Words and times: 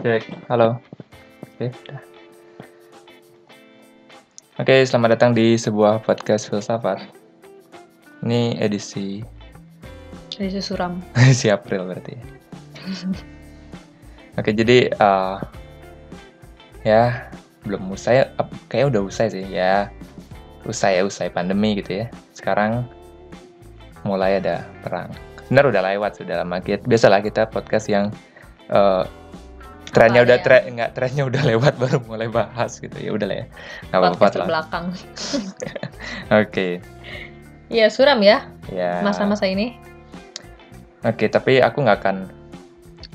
Cek, 0.00 0.48
halo. 0.48 0.80
Oke, 1.44 1.68
udah. 1.68 2.00
Oke, 4.56 4.80
selamat 4.88 5.20
datang 5.20 5.36
di 5.36 5.60
sebuah 5.60 6.00
podcast 6.00 6.48
filsafat. 6.48 7.04
Ini 8.24 8.56
edisi 8.64 9.20
Edisi 10.40 10.64
suram. 10.64 11.04
edisi 11.20 11.52
April 11.52 11.84
berarti. 11.84 12.16
ya. 12.16 12.24
Oke, 14.40 14.56
jadi 14.56 14.88
eh, 14.88 15.36
ya 16.88 17.28
belum 17.68 17.92
usai, 17.92 18.24
kayaknya 18.72 18.96
udah 18.96 19.02
usai 19.04 19.28
sih 19.28 19.44
ya. 19.52 19.92
Usai 20.64 20.96
ya, 20.96 21.04
usai 21.04 21.28
pandemi 21.28 21.76
gitu 21.76 22.00
ya. 22.00 22.06
Sekarang 22.32 22.88
mulai 24.08 24.40
ada 24.40 24.64
perang. 24.80 25.12
Benar 25.52 25.68
udah 25.68 25.84
lewat 25.92 26.24
sudah 26.24 26.40
lama. 26.40 26.56
Biasalah 26.64 27.20
kita 27.20 27.52
podcast 27.52 27.84
yang 27.92 28.08
eh, 28.72 29.04
trennya 29.90 30.22
udah 30.22 30.38
ya? 30.38 30.44
tren 30.44 30.62
nggak 30.78 30.90
trennya 30.94 31.22
udah 31.26 31.42
lewat 31.42 31.74
baru 31.78 31.98
mulai 32.06 32.28
bahas 32.30 32.78
gitu. 32.78 32.94
Ya 32.96 33.10
udah 33.14 33.26
lah 33.26 33.38
ya. 33.42 33.46
Nggak 33.90 33.98
apa-apa 33.98 34.24
lah. 34.24 34.32
terbelakang. 34.32 34.86
oke. 36.42 36.68
Iya, 37.70 37.86
suram 37.86 38.18
ya 38.22 38.50
ya 38.70 39.02
masa-masa 39.02 39.46
ini. 39.46 39.78
oke 41.00 41.32
tapi 41.32 41.64
aku 41.64 41.80
nggak 41.80 41.98
akan 42.04 42.16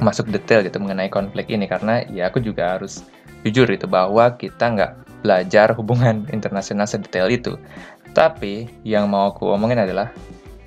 masuk 0.02 0.32
detail 0.34 0.66
gitu 0.66 0.82
mengenai 0.82 1.06
konflik 1.06 1.46
ini 1.54 1.70
karena 1.70 2.02
ya 2.10 2.34
aku 2.34 2.42
juga 2.42 2.76
harus 2.76 3.06
jujur 3.46 3.70
itu 3.70 3.86
bahwa 3.86 4.34
kita 4.36 4.74
nggak 4.74 4.92
belajar 5.22 5.70
hubungan 5.78 6.26
internasional 6.32 6.90
sedetail 6.90 7.30
itu. 7.30 7.60
Tapi 8.16 8.72
yang 8.88 9.12
mau 9.12 9.30
aku 9.36 9.52
omongin 9.52 9.84
adalah 9.84 10.10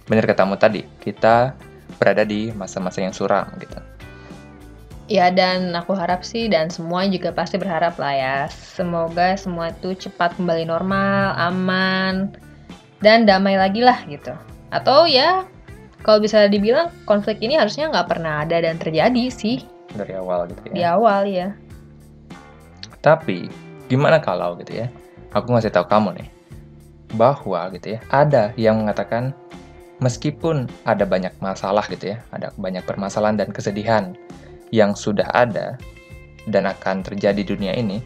benar 0.08 0.24
katamu 0.24 0.56
tadi 0.56 0.84
kita 1.00 1.52
berada 2.00 2.24
di 2.24 2.52
masa-masa 2.54 3.04
yang 3.04 3.12
suram 3.12 3.44
gitu 3.60 3.97
Ya, 5.08 5.32
dan 5.32 5.72
aku 5.72 5.96
harap 5.96 6.20
sih, 6.20 6.52
dan 6.52 6.68
semua 6.68 7.08
juga 7.08 7.32
pasti 7.32 7.56
berharap 7.56 7.96
lah 7.96 8.12
ya. 8.12 8.36
Semoga 8.52 9.40
semua 9.40 9.72
itu 9.72 9.96
cepat 9.96 10.36
kembali 10.36 10.68
normal, 10.68 11.32
aman, 11.40 12.36
dan 13.00 13.24
damai 13.24 13.56
lagi 13.56 13.80
lah 13.80 14.04
gitu. 14.04 14.36
Atau 14.68 15.08
ya, 15.08 15.48
kalau 16.02 16.22
bisa 16.22 16.46
dibilang 16.46 16.92
konflik 17.08 17.42
ini 17.42 17.58
harusnya 17.58 17.90
nggak 17.90 18.08
pernah 18.08 18.44
ada 18.46 18.62
dan 18.62 18.78
terjadi 18.78 19.24
sih 19.32 19.64
dari 19.96 20.14
awal 20.14 20.46
gitu 20.52 20.62
ya 20.70 20.74
di 20.74 20.82
awal 20.84 21.22
ya. 21.26 21.48
Tapi 23.00 23.48
gimana 23.88 24.20
kalau 24.20 24.58
gitu 24.60 24.84
ya? 24.84 24.86
Aku 25.32 25.52
ngasih 25.52 25.72
tahu 25.72 25.86
kamu 25.88 26.22
nih 26.22 26.28
bahwa 27.16 27.72
gitu 27.72 27.96
ya 27.96 28.00
ada 28.12 28.52
yang 28.60 28.84
mengatakan 28.84 29.32
meskipun 30.00 30.68
ada 30.84 31.08
banyak 31.08 31.32
masalah 31.40 31.84
gitu 31.88 32.12
ya, 32.12 32.20
ada 32.32 32.52
banyak 32.60 32.84
permasalahan 32.84 33.40
dan 33.40 33.48
kesedihan 33.48 34.12
yang 34.74 34.92
sudah 34.96 35.28
ada 35.32 35.76
dan 36.48 36.64
akan 36.68 37.04
terjadi 37.04 37.44
di 37.44 37.44
dunia 37.44 37.72
ini, 37.76 38.00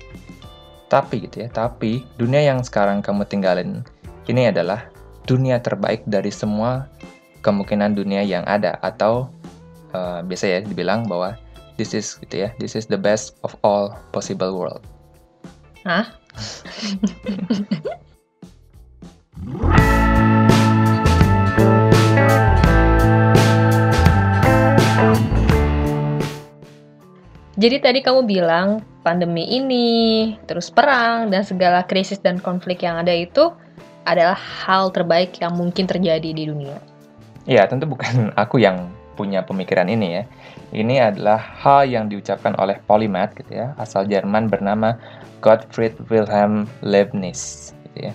tapi 0.93 1.25
gitu 1.25 1.47
ya, 1.47 1.49
tapi 1.49 2.03
dunia 2.19 2.43
yang 2.43 2.61
sekarang 2.61 3.01
kamu 3.01 3.25
tinggalin 3.25 3.87
ini 4.29 4.51
adalah 4.51 4.87
dunia 5.27 5.63
terbaik 5.63 6.03
dari 6.07 6.31
semua 6.31 6.91
kemungkinan 7.43 7.95
dunia 7.95 8.23
yang 8.23 8.47
ada 8.47 8.79
atau 8.83 9.31
eh, 9.95 10.21
biasa 10.27 10.45
ya 10.47 10.59
dibilang 10.63 11.07
bahwa 11.07 11.39
this 11.79 11.95
is 11.95 12.19
gitu 12.23 12.47
ya, 12.47 12.55
this 12.59 12.75
is 12.79 12.87
the 12.87 12.99
best 12.99 13.39
of 13.43 13.55
all 13.63 13.95
possible 14.11 14.55
world. 14.55 14.85
Hah? 15.83 16.07
Jadi 27.53 27.85
tadi 27.85 28.01
kamu 28.01 28.25
bilang 28.25 28.81
pandemi 29.05 29.45
ini, 29.45 30.33
terus 30.49 30.73
perang, 30.73 31.29
dan 31.29 31.45
segala 31.45 31.85
krisis 31.85 32.17
dan 32.17 32.41
konflik 32.41 32.81
yang 32.81 32.97
ada 32.97 33.13
itu 33.13 33.53
adalah 34.09 34.39
hal 34.39 34.89
terbaik 34.89 35.37
yang 35.37 35.53
mungkin 35.53 35.85
terjadi 35.85 36.33
di 36.33 36.49
dunia. 36.49 36.81
Ya, 37.45 37.69
tentu 37.69 37.85
bukan 37.85 38.31
aku 38.43 38.63
yang 38.63 38.89
punya 39.13 39.45
pemikiran 39.45 39.93
ini 39.93 40.17
ya. 40.17 40.25
Ini 40.73 41.13
adalah 41.13 41.37
hal 41.37 41.85
yang 41.85 42.09
diucapkan 42.09 42.57
oleh 42.57 42.81
polymath 42.89 43.37
gitu 43.37 43.53
ya, 43.53 43.77
asal 43.77 44.09
Jerman 44.09 44.49
bernama 44.49 44.97
Gottfried 45.45 46.01
Wilhelm 46.09 46.65
Leibniz 46.81 47.77
gitu 47.93 48.09
ya. 48.09 48.15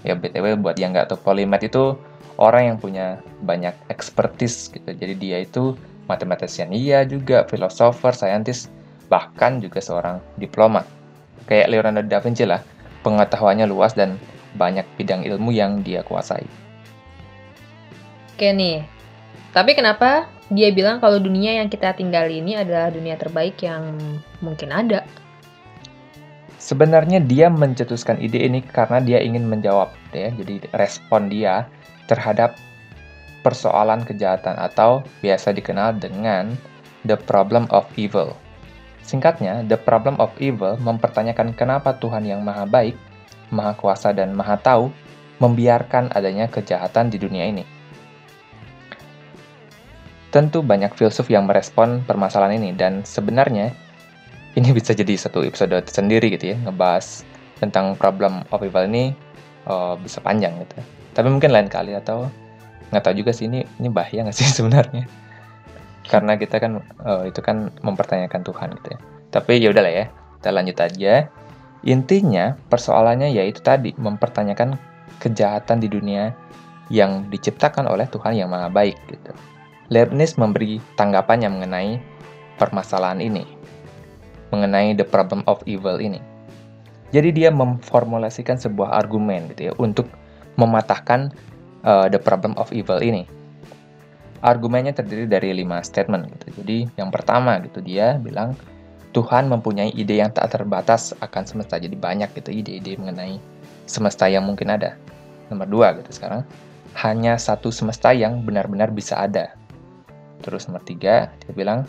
Ya 0.00 0.16
BTW 0.16 0.56
buat 0.64 0.80
yang 0.80 0.96
nggak 0.96 1.12
tahu 1.12 1.20
polymath 1.20 1.60
itu 1.60 1.92
orang 2.40 2.72
yang 2.72 2.78
punya 2.80 3.20
banyak 3.44 3.76
expertise 3.92 4.72
gitu. 4.72 4.88
Jadi 4.88 5.14
dia 5.20 5.44
itu 5.44 5.76
matematisian 6.10 6.74
iya 6.74 7.06
juga, 7.06 7.46
filosofer, 7.46 8.10
saintis, 8.10 8.66
bahkan 9.06 9.62
juga 9.62 9.78
seorang 9.78 10.18
diplomat. 10.42 10.82
Kayak 11.46 11.70
Leonardo 11.70 12.02
da 12.10 12.18
Vinci 12.18 12.42
lah, 12.42 12.58
pengetahuannya 13.06 13.70
luas 13.70 13.94
dan 13.94 14.18
banyak 14.58 14.82
bidang 14.98 15.22
ilmu 15.22 15.54
yang 15.54 15.86
dia 15.86 16.02
kuasai. 16.02 16.42
Oke 18.34 18.50
nih, 18.50 18.82
tapi 19.54 19.78
kenapa 19.78 20.26
dia 20.50 20.74
bilang 20.74 20.98
kalau 20.98 21.22
dunia 21.22 21.62
yang 21.62 21.70
kita 21.70 21.94
tinggal 21.94 22.26
ini 22.26 22.58
adalah 22.58 22.90
dunia 22.90 23.14
terbaik 23.14 23.58
yang 23.62 23.94
mungkin 24.42 24.74
ada? 24.74 25.06
Sebenarnya 26.60 27.24
dia 27.24 27.48
mencetuskan 27.48 28.20
ide 28.20 28.46
ini 28.46 28.60
karena 28.62 29.00
dia 29.00 29.18
ingin 29.18 29.48
menjawab, 29.48 29.90
ya. 30.12 30.28
Jadi 30.30 30.70
respon 30.76 31.32
dia 31.32 31.66
terhadap 32.06 32.54
persoalan 33.40 34.04
kejahatan 34.04 34.56
atau 34.56 35.04
biasa 35.24 35.52
dikenal 35.56 35.96
dengan 36.00 36.52
the 37.04 37.16
problem 37.16 37.64
of 37.72 37.88
evil. 37.96 38.36
Singkatnya, 39.00 39.66
the 39.66 39.80
problem 39.80 40.20
of 40.22 40.30
evil 40.38 40.76
mempertanyakan 40.78 41.56
kenapa 41.56 41.96
Tuhan 41.98 42.22
yang 42.28 42.44
maha 42.44 42.68
baik, 42.68 42.94
maha 43.50 43.74
kuasa 43.74 44.14
dan 44.14 44.36
maha 44.36 44.60
tahu 44.60 44.92
membiarkan 45.40 46.12
adanya 46.12 46.46
kejahatan 46.46 47.08
di 47.08 47.16
dunia 47.16 47.48
ini. 47.48 47.64
Tentu 50.30 50.62
banyak 50.62 50.94
filsuf 50.94 51.26
yang 51.26 51.50
merespon 51.50 52.06
permasalahan 52.06 52.60
ini 52.60 52.70
dan 52.76 53.02
sebenarnya 53.02 53.74
ini 54.54 54.68
bisa 54.78 54.94
jadi 54.94 55.14
satu 55.18 55.42
episode 55.42 55.74
sendiri 55.90 56.34
gitu 56.34 56.54
ya 56.54 56.56
ngebahas 56.62 57.26
tentang 57.58 57.98
problem 57.98 58.46
of 58.54 58.62
evil 58.62 58.86
ini 58.86 59.12
eh, 59.66 59.94
bisa 60.00 60.22
panjang 60.22 60.54
gitu 60.62 60.80
tapi 61.12 61.28
mungkin 61.28 61.50
lain 61.50 61.68
kali 61.68 61.94
atau 61.98 62.30
nggak 62.90 63.02
tahu 63.06 63.14
juga 63.22 63.32
sih 63.34 63.46
ini 63.46 63.62
ini 63.78 63.88
bahaya 63.88 64.26
nggak 64.26 64.36
sih 64.36 64.46
sebenarnya? 64.58 65.06
Karena 66.06 66.34
kita 66.34 66.58
kan 66.58 66.82
eh, 66.82 67.22
itu 67.30 67.40
kan 67.40 67.70
mempertanyakan 67.82 68.42
Tuhan 68.42 68.68
gitu 68.82 68.88
ya. 68.94 68.98
Tapi 69.30 69.62
ya 69.62 69.70
udahlah 69.70 69.94
ya 69.94 70.06
kita 70.40 70.50
lanjut 70.50 70.78
aja. 70.82 71.14
Intinya 71.80 72.60
persoalannya 72.68 73.32
yaitu 73.32 73.64
tadi 73.64 73.96
mempertanyakan 73.96 74.76
kejahatan 75.22 75.80
di 75.80 75.88
dunia 75.88 76.36
yang 76.92 77.30
diciptakan 77.32 77.88
oleh 77.88 78.04
Tuhan 78.10 78.36
yang 78.36 78.52
maha 78.52 78.68
baik 78.68 78.98
gitu. 79.08 79.32
Leibniz 79.88 80.36
memberi 80.36 80.82
tanggapannya 80.98 81.48
mengenai 81.48 81.98
permasalahan 82.60 83.22
ini 83.24 83.60
mengenai 84.50 84.98
the 84.98 85.06
problem 85.06 85.46
of 85.46 85.62
evil 85.64 85.96
ini. 85.98 86.18
Jadi 87.10 87.34
dia 87.34 87.50
memformulasikan 87.50 88.58
sebuah 88.58 88.94
argumen 88.94 89.50
gitu 89.54 89.70
ya 89.70 89.72
untuk 89.82 90.06
mematahkan 90.54 91.34
uh, 91.84 92.06
the 92.08 92.20
problem 92.20 92.56
of 92.56 92.72
evil 92.72 93.00
ini. 93.00 93.24
Argumennya 94.40 94.96
terdiri 94.96 95.28
dari 95.28 95.52
lima 95.52 95.84
statement 95.84 96.32
gitu. 96.32 96.64
Jadi 96.64 96.88
yang 96.96 97.12
pertama 97.12 97.60
gitu 97.60 97.84
dia 97.84 98.16
bilang 98.16 98.56
Tuhan 99.12 99.50
mempunyai 99.50 99.92
ide 99.92 100.22
yang 100.22 100.32
tak 100.32 100.54
terbatas 100.56 101.12
akan 101.20 101.44
semesta. 101.44 101.76
Jadi 101.76 101.92
banyak 101.98 102.32
gitu 102.32 102.48
ide-ide 102.54 102.96
mengenai 102.96 103.36
semesta 103.84 104.30
yang 104.30 104.48
mungkin 104.48 104.72
ada. 104.72 104.96
Nomor 105.52 105.68
dua 105.68 105.86
gitu 106.00 106.14
sekarang 106.14 106.46
hanya 106.98 107.38
satu 107.38 107.70
semesta 107.70 108.10
yang 108.16 108.42
benar-benar 108.46 108.90
bisa 108.94 109.20
ada. 109.20 109.54
Terus 110.40 110.70
nomor 110.70 110.80
tiga 110.88 111.28
dia 111.44 111.52
bilang 111.52 111.84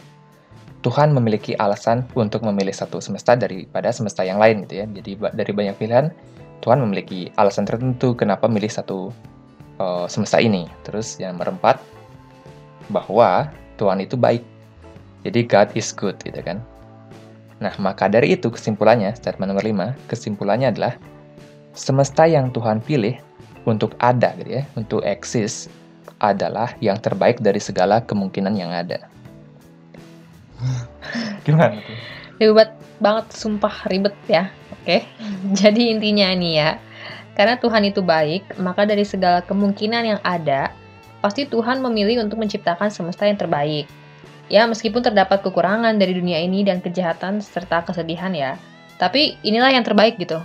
Tuhan 0.81 1.13
memiliki 1.13 1.53
alasan 1.61 2.09
untuk 2.17 2.41
memilih 2.41 2.73
satu 2.73 2.97
semesta 2.97 3.37
daripada 3.37 3.93
semesta 3.93 4.25
yang 4.25 4.41
lain 4.41 4.65
gitu 4.65 4.81
ya. 4.81 4.85
Jadi 4.89 5.13
dari 5.37 5.51
banyak 5.53 5.77
pilihan, 5.77 6.09
Tuhan 6.65 6.81
memiliki 6.81 7.29
alasan 7.37 7.69
tertentu 7.69 8.17
kenapa 8.17 8.49
milih 8.49 8.69
satu 8.69 9.13
uh, 9.81 10.05
semesta 10.05 10.37
ini. 10.37 10.69
Terus 10.85 11.17
yang 11.17 11.41
nomor 11.41 11.57
empat, 11.57 11.81
bahwa 12.93 13.49
Tuhan 13.81 14.05
itu 14.05 14.13
baik. 14.13 14.45
Jadi 15.25 15.39
God 15.49 15.69
is 15.73 15.89
good 15.89 16.17
gitu 16.21 16.37
kan. 16.45 16.61
Nah, 17.61 17.73
maka 17.77 18.09
dari 18.09 18.33
itu 18.33 18.49
kesimpulannya, 18.49 19.13
statement 19.13 19.53
nomor 19.53 19.65
lima, 19.65 19.87
kesimpulannya 20.09 20.73
adalah 20.73 20.93
semesta 21.77 22.25
yang 22.25 22.49
Tuhan 22.49 22.81
pilih 22.81 23.17
untuk 23.69 23.93
ada 24.01 24.33
gitu 24.41 24.61
ya, 24.61 24.63
untuk 24.73 25.05
eksis 25.05 25.69
adalah 26.21 26.73
yang 26.81 26.97
terbaik 26.97 27.37
dari 27.41 27.61
segala 27.61 28.01
kemungkinan 28.01 28.57
yang 28.57 28.73
ada. 28.73 29.05
Gimana 31.45 31.77
tuh? 31.81 31.97
Ribet 32.41 32.73
banget, 32.97 33.25
sumpah 33.29 33.85
ribet 33.93 34.17
ya. 34.25 34.49
Oke, 34.81 35.05
jadi 35.61 35.93
intinya 35.93 36.33
ini 36.33 36.57
ya, 36.57 36.81
karena 37.35 37.55
Tuhan 37.57 37.87
itu 37.87 38.03
baik, 38.03 38.59
maka 38.59 38.83
dari 38.83 39.07
segala 39.07 39.39
kemungkinan 39.45 40.03
yang 40.03 40.21
ada, 40.21 40.75
pasti 41.23 41.47
Tuhan 41.47 41.79
memilih 41.79 42.25
untuk 42.25 42.41
menciptakan 42.41 42.91
semesta 42.91 43.23
yang 43.23 43.39
terbaik. 43.39 43.87
Ya, 44.51 44.67
meskipun 44.67 44.99
terdapat 44.99 45.39
kekurangan 45.47 45.95
dari 45.95 46.11
dunia 46.11 46.43
ini 46.43 46.67
dan 46.67 46.83
kejahatan 46.83 47.39
serta 47.39 47.87
kesedihan 47.87 48.35
ya, 48.35 48.59
tapi 48.99 49.39
inilah 49.47 49.71
yang 49.71 49.87
terbaik 49.87 50.19
gitu. 50.19 50.43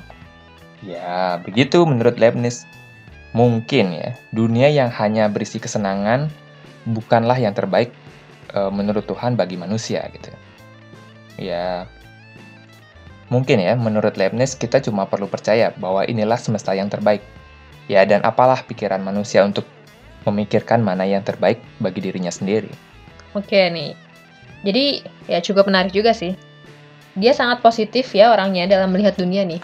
Ya, 0.87 1.43
begitu 1.43 1.83
menurut 1.83 2.15
Leibniz. 2.15 2.63
Mungkin 3.35 3.93
ya, 3.93 4.15
dunia 4.31 4.71
yang 4.71 4.89
hanya 4.95 5.27
berisi 5.27 5.59
kesenangan 5.59 6.31
bukanlah 6.87 7.37
yang 7.37 7.53
terbaik 7.53 7.91
e, 8.55 8.61
menurut 8.71 9.05
Tuhan 9.05 9.35
bagi 9.35 9.59
manusia 9.59 10.07
gitu. 10.15 10.31
Ya, 11.37 11.91
mungkin 13.29 13.59
ya 13.59 13.75
menurut 13.75 14.15
Leibniz 14.15 14.55
kita 14.55 14.79
cuma 14.83 15.07
perlu 15.07 15.27
percaya 15.27 15.75
bahwa 15.79 16.07
inilah 16.07 16.39
semesta 16.39 16.75
yang 16.75 16.91
terbaik. 16.91 17.23
Ya, 17.87 18.03
dan 18.03 18.27
apalah 18.27 18.67
pikiran 18.67 18.99
manusia 18.99 19.47
untuk 19.47 19.63
memikirkan 20.27 20.83
mana 20.83 21.07
yang 21.07 21.23
terbaik 21.23 21.63
bagi 21.79 22.03
dirinya 22.03 22.35
sendiri. 22.35 22.67
Oke 23.39 23.71
nih. 23.71 23.95
Jadi 24.67 25.07
ya 25.31 25.39
cukup 25.39 25.71
menarik 25.71 25.95
juga 25.95 26.11
sih. 26.11 26.35
Dia 27.15 27.31
sangat 27.31 27.63
positif 27.63 28.11
ya 28.11 28.35
orangnya 28.35 28.67
dalam 28.67 28.91
melihat 28.91 29.15
dunia 29.15 29.47
nih. 29.47 29.63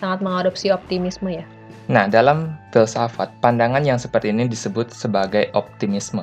Sangat 0.00 0.24
mengadopsi 0.24 0.72
optimisme 0.72 1.28
ya. 1.28 1.44
Nah, 1.90 2.06
dalam 2.06 2.54
filsafat, 2.72 3.34
pandangan 3.42 3.82
yang 3.82 3.98
seperti 3.98 4.30
ini 4.30 4.46
disebut 4.46 4.94
sebagai 4.94 5.50
optimisme. 5.52 6.22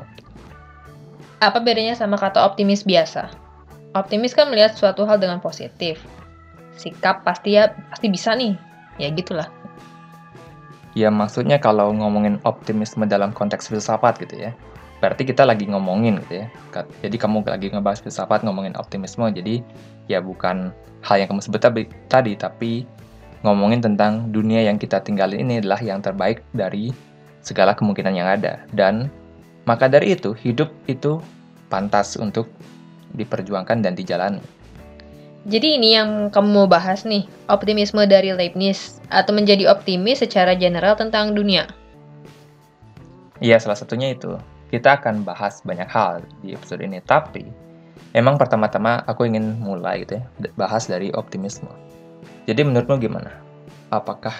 Apa 1.43 1.61
bedanya 1.61 1.93
sama 1.93 2.17
kata 2.17 2.41
optimis 2.41 2.87
biasa? 2.87 3.29
Optimis 3.93 4.33
kan 4.33 4.49
melihat 4.49 4.73
suatu 4.73 5.05
hal 5.05 5.21
dengan 5.21 5.43
positif. 5.43 6.01
Sikap 6.77 7.25
pasti 7.25 7.57
ya 7.57 7.73
pasti 7.89 8.07
bisa 8.07 8.37
nih. 8.37 8.53
Ya 9.01 9.09
gitulah. 9.09 9.49
Ya 10.97 11.09
maksudnya 11.13 11.61
kalau 11.61 11.93
ngomongin 11.93 12.41
optimisme 12.45 13.05
dalam 13.05 13.29
konteks 13.33 13.69
filsafat 13.69 14.17
gitu 14.21 14.49
ya 14.49 14.51
berarti 14.97 15.29
kita 15.29 15.45
lagi 15.45 15.69
ngomongin 15.69 16.21
gitu 16.25 16.45
ya. 16.45 16.47
Jadi 17.05 17.15
kamu 17.17 17.45
lagi 17.45 17.69
ngebahas 17.69 18.01
filsafat 18.01 18.41
ngomongin 18.41 18.73
optimisme, 18.77 19.29
jadi 19.29 19.61
ya 20.09 20.19
bukan 20.21 20.73
hal 21.05 21.15
yang 21.21 21.29
kamu 21.29 21.41
sebut 21.45 21.61
tadi, 22.09 22.33
tapi 22.33 22.85
ngomongin 23.45 23.85
tentang 23.85 24.33
dunia 24.33 24.65
yang 24.65 24.81
kita 24.81 25.01
tinggalin 25.05 25.45
ini 25.45 25.61
adalah 25.61 25.79
yang 25.81 26.01
terbaik 26.01 26.41
dari 26.57 26.89
segala 27.45 27.77
kemungkinan 27.77 28.13
yang 28.17 28.27
ada. 28.27 28.65
Dan 28.73 29.13
maka 29.69 29.85
dari 29.85 30.17
itu, 30.17 30.33
hidup 30.33 30.73
itu 30.89 31.21
pantas 31.69 32.17
untuk 32.17 32.49
diperjuangkan 33.13 33.85
dan 33.85 33.93
dijalani. 33.93 34.41
Jadi 35.47 35.79
ini 35.79 35.95
yang 35.95 36.27
kamu 36.27 36.49
mau 36.51 36.67
bahas 36.67 37.07
nih, 37.07 37.23
optimisme 37.47 38.03
dari 38.03 38.35
Leibniz, 38.35 38.99
atau 39.07 39.31
menjadi 39.31 39.71
optimis 39.71 40.19
secara 40.19 40.51
general 40.59 40.99
tentang 40.99 41.31
dunia. 41.31 41.71
Iya, 43.39 43.55
salah 43.63 43.79
satunya 43.79 44.11
itu 44.11 44.35
kita 44.75 44.99
akan 44.99 45.23
bahas 45.23 45.63
banyak 45.63 45.87
hal 45.87 46.19
di 46.43 46.51
episode 46.51 46.83
ini. 46.83 46.99
Tapi, 46.99 47.47
emang 48.11 48.35
pertama-tama 48.35 49.07
aku 49.07 49.23
ingin 49.23 49.55
mulai 49.63 50.03
gitu 50.03 50.19
ya, 50.19 50.23
bahas 50.59 50.91
dari 50.91 51.15
optimisme. 51.15 51.71
Jadi 52.43 52.67
menurutmu 52.67 52.99
gimana? 52.99 53.31
Apakah 53.95 54.35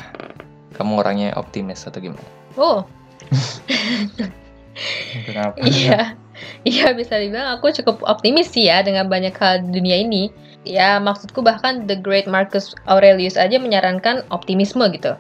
kamu 0.76 1.00
orangnya 1.00 1.32
optimis 1.40 1.88
atau 1.88 2.04
gimana? 2.04 2.28
Oh. 2.60 2.84
Kenapa? 5.24 5.56
Iya. 5.64 6.20
Iya 6.68 6.94
bisa 6.94 7.18
dibilang 7.18 7.58
aku 7.58 7.74
cukup 7.82 8.06
optimis 8.06 8.54
sih 8.54 8.70
ya 8.70 8.86
dengan 8.86 9.10
banyak 9.10 9.34
hal 9.40 9.64
di 9.64 9.72
dunia 9.74 10.04
ini. 10.04 10.30
Ya 10.68 11.00
maksudku 11.00 11.40
bahkan 11.40 11.88
The 11.88 11.96
Great 11.96 12.28
Marcus 12.28 12.76
Aurelius 12.92 13.40
aja 13.40 13.56
menyarankan 13.56 14.28
optimisme 14.28 14.84
gitu. 14.92 15.16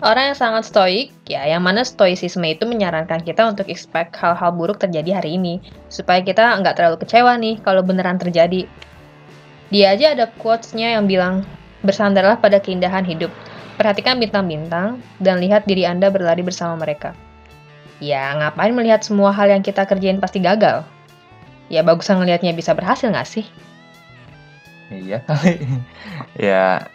Orang 0.00 0.32
yang 0.32 0.38
sangat 0.40 0.64
stoik, 0.72 1.12
ya 1.28 1.44
yang 1.44 1.60
mana 1.60 1.84
stoicisme 1.84 2.44
itu 2.48 2.64
menyarankan 2.64 3.20
kita 3.20 3.44
untuk 3.44 3.68
expect 3.68 4.16
hal-hal 4.16 4.56
buruk 4.56 4.80
terjadi 4.80 5.20
hari 5.20 5.36
ini, 5.36 5.60
supaya 5.92 6.24
kita 6.24 6.40
nggak 6.40 6.80
terlalu 6.80 6.96
kecewa 7.04 7.36
nih 7.36 7.60
kalau 7.60 7.84
beneran 7.84 8.16
terjadi. 8.16 8.64
Dia 9.68 9.92
aja 9.92 10.16
ada 10.16 10.32
quotes-nya 10.40 10.96
yang 10.96 11.04
bilang, 11.04 11.44
bersandarlah 11.84 12.40
pada 12.40 12.56
keindahan 12.56 13.04
hidup, 13.04 13.28
perhatikan 13.76 14.16
bintang-bintang, 14.16 15.00
dan 15.20 15.40
lihat 15.44 15.68
diri 15.68 15.84
Anda 15.84 16.08
berlari 16.08 16.40
bersama 16.40 16.76
mereka. 16.80 17.12
Ya, 18.00 18.32
ngapain 18.36 18.72
melihat 18.72 19.04
semua 19.04 19.32
hal 19.32 19.52
yang 19.52 19.60
kita 19.60 19.84
kerjain 19.84 20.20
pasti 20.20 20.40
gagal? 20.40 20.84
Ya, 21.68 21.84
bagusan 21.84 22.20
ngelihatnya 22.20 22.56
bisa 22.56 22.72
berhasil 22.76 23.08
nggak 23.12 23.28
sih? 23.28 23.44
Iya 24.86 25.18
ya, 26.38 26.86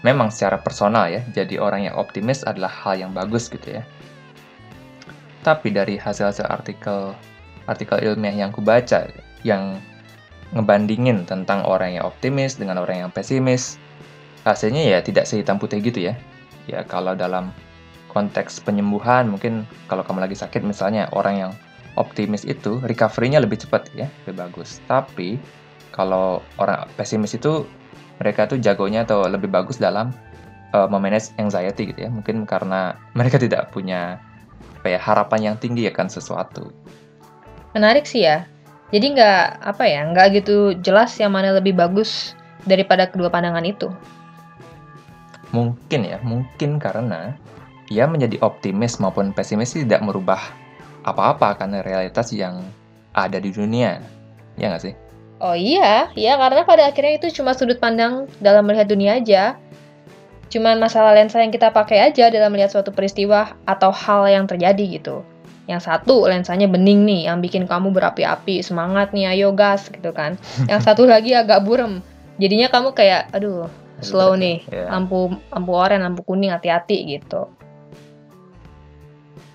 memang 0.00 0.32
secara 0.32 0.56
personal 0.56 1.12
ya, 1.12 1.20
jadi 1.36 1.60
orang 1.60 1.84
yang 1.84 1.96
optimis 2.00 2.42
adalah 2.48 2.72
hal 2.72 2.96
yang 2.96 3.12
bagus 3.12 3.52
gitu 3.52 3.80
ya. 3.80 3.82
Tapi 5.44 5.74
dari 5.74 5.98
hasil-hasil 5.98 6.46
artikel 6.48 7.12
artikel 7.66 7.98
ilmiah 8.02 8.34
yang 8.46 8.50
kubaca 8.50 9.10
yang 9.44 9.78
ngebandingin 10.52 11.24
tentang 11.24 11.64
orang 11.64 11.96
yang 11.96 12.04
optimis 12.08 12.56
dengan 12.56 12.80
orang 12.80 13.06
yang 13.06 13.10
pesimis, 13.12 13.76
hasilnya 14.44 14.84
ya 14.84 14.98
tidak 15.00 15.28
sehitam 15.28 15.56
putih 15.56 15.80
gitu 15.80 16.08
ya. 16.12 16.14
Ya 16.70 16.86
kalau 16.86 17.12
dalam 17.12 17.50
konteks 18.12 18.60
penyembuhan 18.60 19.28
mungkin 19.28 19.64
kalau 19.88 20.04
kamu 20.04 20.28
lagi 20.28 20.36
sakit 20.36 20.60
misalnya 20.62 21.08
orang 21.16 21.36
yang 21.48 21.52
optimis 21.96 22.44
itu 22.44 22.80
recovery-nya 22.84 23.40
lebih 23.40 23.60
cepat 23.60 23.88
ya, 23.96 24.08
lebih 24.24 24.36
bagus. 24.40 24.80
Tapi 24.86 25.40
kalau 25.92 26.40
orang 26.56 26.88
pesimis 26.96 27.36
itu 27.36 27.68
mereka 28.18 28.48
tuh 28.48 28.58
jagonya 28.58 29.04
atau 29.04 29.28
lebih 29.28 29.52
bagus 29.52 29.76
dalam 29.76 30.10
uh, 30.72 30.88
memanage 30.88 31.30
anxiety 31.36 31.92
gitu 31.92 32.08
ya. 32.08 32.10
Mungkin 32.10 32.48
karena 32.48 32.96
mereka 33.18 33.36
tidak 33.38 33.70
punya 33.70 34.18
apa 34.82 34.98
ya, 34.98 34.98
harapan 34.98 35.52
yang 35.52 35.56
tinggi 35.60 35.86
akan 35.86 36.10
sesuatu. 36.10 36.72
Menarik 37.76 38.08
sih 38.08 38.26
ya. 38.26 38.48
Jadi 38.92 39.16
nggak 39.16 39.64
apa 39.64 39.84
ya, 39.88 40.04
nggak 40.04 40.42
gitu 40.42 40.76
jelas 40.84 41.16
yang 41.16 41.32
mana 41.32 41.56
lebih 41.56 41.72
bagus 41.72 42.36
daripada 42.68 43.08
kedua 43.08 43.32
pandangan 43.32 43.64
itu. 43.64 43.88
Mungkin 45.52 46.00
ya, 46.08 46.20
mungkin 46.20 46.76
karena 46.76 47.36
ia 47.88 48.04
menjadi 48.08 48.40
optimis 48.44 49.00
maupun 49.00 49.32
pesimis 49.32 49.76
tidak 49.76 50.04
merubah 50.04 50.40
apa-apa 51.04 51.56
karena 51.56 51.80
realitas 51.80 52.32
yang 52.36 52.60
ada 53.16 53.40
di 53.40 53.48
dunia. 53.48 54.00
Ya 54.60 54.68
nggak 54.68 54.84
sih? 54.84 54.94
Oh 55.42 55.58
iya, 55.58 56.06
ya 56.14 56.38
karena 56.38 56.62
pada 56.62 56.86
akhirnya 56.86 57.18
itu 57.18 57.42
cuma 57.42 57.50
sudut 57.50 57.82
pandang 57.82 58.30
dalam 58.38 58.62
melihat 58.62 58.86
dunia 58.86 59.18
aja. 59.18 59.58
Cuman 60.54 60.78
masalah 60.78 61.18
lensa 61.18 61.42
yang 61.42 61.50
kita 61.50 61.74
pakai 61.74 61.98
aja 61.98 62.30
dalam 62.30 62.54
melihat 62.54 62.70
suatu 62.70 62.94
peristiwa 62.94 63.58
atau 63.66 63.90
hal 63.90 64.30
yang 64.30 64.46
terjadi 64.46 65.02
gitu. 65.02 65.26
Yang 65.66 65.90
satu 65.90 66.30
lensanya 66.30 66.70
bening 66.70 67.02
nih, 67.02 67.26
yang 67.26 67.42
bikin 67.42 67.66
kamu 67.66 67.90
berapi-api, 67.90 68.62
semangat 68.62 69.10
nih, 69.10 69.34
ayo 69.34 69.50
gas 69.50 69.90
gitu 69.90 70.14
kan. 70.14 70.38
Yang 70.70 70.80
satu 70.86 71.10
lagi 71.10 71.34
agak 71.34 71.66
burem, 71.66 72.06
jadinya 72.38 72.70
kamu 72.70 72.94
kayak, 72.94 73.26
aduh, 73.34 73.66
slow 73.98 74.38
nih, 74.38 74.62
yeah. 74.70 74.94
lampu 74.94 75.34
lampu 75.50 75.70
oranye, 75.74 76.06
lampu 76.06 76.22
kuning, 76.22 76.54
hati-hati 76.54 77.18
gitu. 77.18 77.50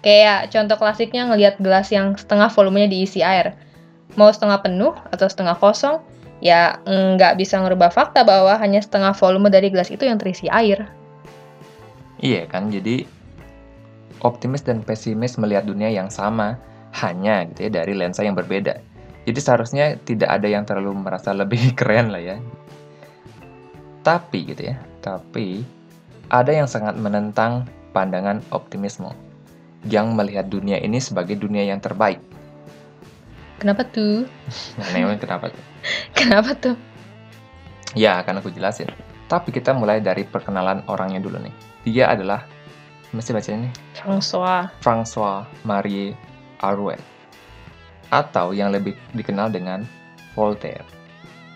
Kayak 0.04 0.52
contoh 0.52 0.76
klasiknya 0.76 1.32
ngelihat 1.32 1.64
gelas 1.64 1.88
yang 1.96 2.20
setengah 2.20 2.52
volumenya 2.52 2.92
diisi 2.92 3.24
air 3.24 3.56
mau 4.16 4.32
setengah 4.32 4.64
penuh 4.64 4.96
atau 5.12 5.28
setengah 5.28 5.58
kosong, 5.60 6.00
ya 6.40 6.80
nggak 6.88 7.36
bisa 7.36 7.60
ngerubah 7.60 7.92
fakta 7.92 8.24
bahwa 8.24 8.56
hanya 8.62 8.80
setengah 8.80 9.12
volume 9.18 9.52
dari 9.52 9.74
gelas 9.74 9.92
itu 9.92 10.06
yang 10.08 10.22
terisi 10.22 10.48
air. 10.48 10.88
Iya 12.22 12.50
kan, 12.50 12.74
jadi 12.74 13.06
optimis 14.26 14.66
dan 14.66 14.82
pesimis 14.82 15.38
melihat 15.38 15.68
dunia 15.68 15.92
yang 15.92 16.10
sama, 16.10 16.58
hanya 16.98 17.46
gitu 17.52 17.70
ya 17.70 17.84
dari 17.84 17.94
lensa 17.94 18.26
yang 18.26 18.34
berbeda. 18.34 18.80
Jadi 19.28 19.40
seharusnya 19.44 20.00
tidak 20.08 20.32
ada 20.32 20.48
yang 20.48 20.64
terlalu 20.64 20.96
merasa 20.96 21.36
lebih 21.36 21.60
keren 21.80 22.10
lah 22.16 22.24
ya. 22.24 22.38
Tapi 24.02 24.48
gitu 24.48 24.72
ya, 24.72 24.80
tapi 25.04 25.68
ada 26.32 26.52
yang 26.52 26.66
sangat 26.66 26.96
menentang 26.96 27.68
pandangan 27.92 28.40
optimisme 28.56 29.12
yang 29.88 30.16
melihat 30.16 30.48
dunia 30.52 30.80
ini 30.80 31.00
sebagai 31.00 31.40
dunia 31.40 31.64
yang 31.64 31.80
terbaik 31.80 32.20
Kenapa 33.58 33.82
tuh? 33.90 34.30
Nah, 34.78 35.18
kenapa 35.18 35.50
tuh? 35.50 35.64
kenapa 36.18 36.52
tuh? 36.54 36.78
Ya, 37.98 38.22
akan 38.22 38.46
aku 38.46 38.54
jelasin. 38.54 38.94
Tapi 39.26 39.50
kita 39.50 39.74
mulai 39.74 39.98
dari 39.98 40.22
perkenalan 40.22 40.86
orangnya 40.86 41.18
dulu 41.18 41.42
nih. 41.42 41.54
Dia 41.90 42.14
adalah, 42.14 42.46
mesti 43.18 43.34
baca 43.34 43.50
ini? 43.50 43.70
François. 43.98 44.70
François 44.86 45.50
Marie 45.66 46.14
Arouet. 46.62 47.02
Atau 48.14 48.54
yang 48.54 48.70
lebih 48.70 48.94
dikenal 49.18 49.50
dengan 49.50 49.82
Voltaire. 50.38 50.86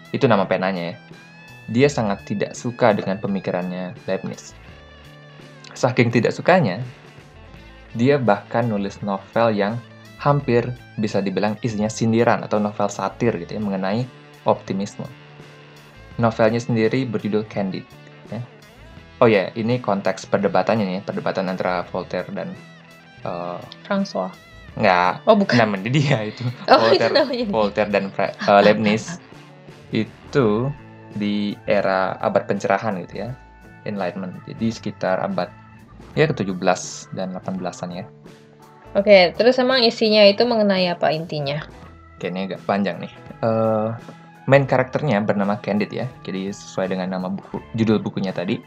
Itu 0.09 0.25
nama 0.25 0.49
penanya 0.49 0.91
ya. 0.91 0.95
Dia 1.69 1.87
sangat 1.87 2.25
tidak 2.25 2.57
suka 2.57 2.97
dengan 2.97 3.21
pemikirannya 3.21 3.93
Leibniz. 4.09 4.57
Saking 5.77 6.11
tidak 6.11 6.35
sukanya, 6.35 6.81
dia 7.95 8.17
bahkan 8.19 8.67
nulis 8.67 8.99
novel 9.05 9.53
yang 9.55 9.79
hampir 10.21 10.69
bisa 11.01 11.17
dibilang 11.17 11.57
isinya 11.65 11.89
sindiran 11.89 12.45
atau 12.45 12.61
novel 12.61 12.87
satir 12.87 13.33
gitu 13.41 13.57
ya 13.57 13.61
mengenai 13.61 14.05
optimisme. 14.45 15.05
Novelnya 16.21 16.61
sendiri 16.61 17.09
berjudul 17.09 17.49
Candid. 17.49 17.81
Ya. 18.29 18.41
Oh 19.17 19.25
ya, 19.25 19.49
yeah, 19.49 19.57
ini 19.57 19.81
konteks 19.81 20.29
perdebatannya 20.29 20.85
nih, 20.85 21.01
perdebatan 21.01 21.49
antara 21.49 21.81
Voltaire 21.89 22.29
dan 22.29 22.53
uh, 23.25 23.57
François. 23.85 24.29
Nggak, 24.77 25.25
Oh, 25.25 25.35
bukan. 25.35 25.57
namanya 25.57 25.89
dia 25.89 26.21
itu. 26.23 26.45
Oh, 26.69 26.93
itu 26.93 27.01
Voltaire, 27.01 27.13
namanya 27.17 27.43
dia. 27.43 27.53
Voltaire 27.53 27.91
dan 27.91 28.05
Fra- 28.13 28.33
eh, 28.37 28.61
Leibniz 28.65 29.17
itu 29.89 30.69
di 31.11 31.57
era 31.65 32.15
abad 32.21 32.45
pencerahan 32.47 33.01
gitu 33.03 33.25
ya, 33.25 33.29
Enlightenment. 33.83 34.37
Jadi 34.45 34.67
sekitar 34.69 35.19
abad 35.19 35.49
ya 36.13 36.29
ke-17 36.29 36.61
dan 37.17 37.33
18-an 37.35 37.89
ya. 37.91 38.05
Oke, 38.91 39.31
terus 39.39 39.55
emang 39.55 39.87
isinya 39.87 40.19
itu 40.27 40.43
mengenai 40.43 40.91
apa 40.91 41.15
intinya? 41.15 41.63
Ini 42.19 42.51
agak 42.51 42.61
panjang 42.67 42.99
nih. 42.99 43.11
Eh, 43.39 43.89
main 44.51 44.67
karakternya 44.67 45.23
bernama 45.23 45.55
Candide 45.63 46.05
ya. 46.05 46.07
Jadi 46.27 46.51
sesuai 46.51 46.91
dengan 46.91 47.07
nama 47.15 47.31
buku, 47.31 47.63
judul 47.73 48.03
bukunya 48.03 48.35
tadi. 48.35 48.59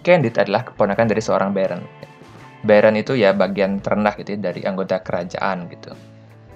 Candide 0.00 0.40
adalah 0.40 0.64
keponakan 0.64 1.06
dari 1.12 1.20
seorang 1.20 1.52
baron. 1.52 1.84
Baron 2.64 2.96
itu 2.96 3.12
ya 3.14 3.36
bagian 3.36 3.84
terendah 3.84 4.16
gitu 4.16 4.34
ya, 4.34 4.48
dari 4.48 4.64
anggota 4.64 4.96
kerajaan 5.04 5.68
gitu. 5.68 5.92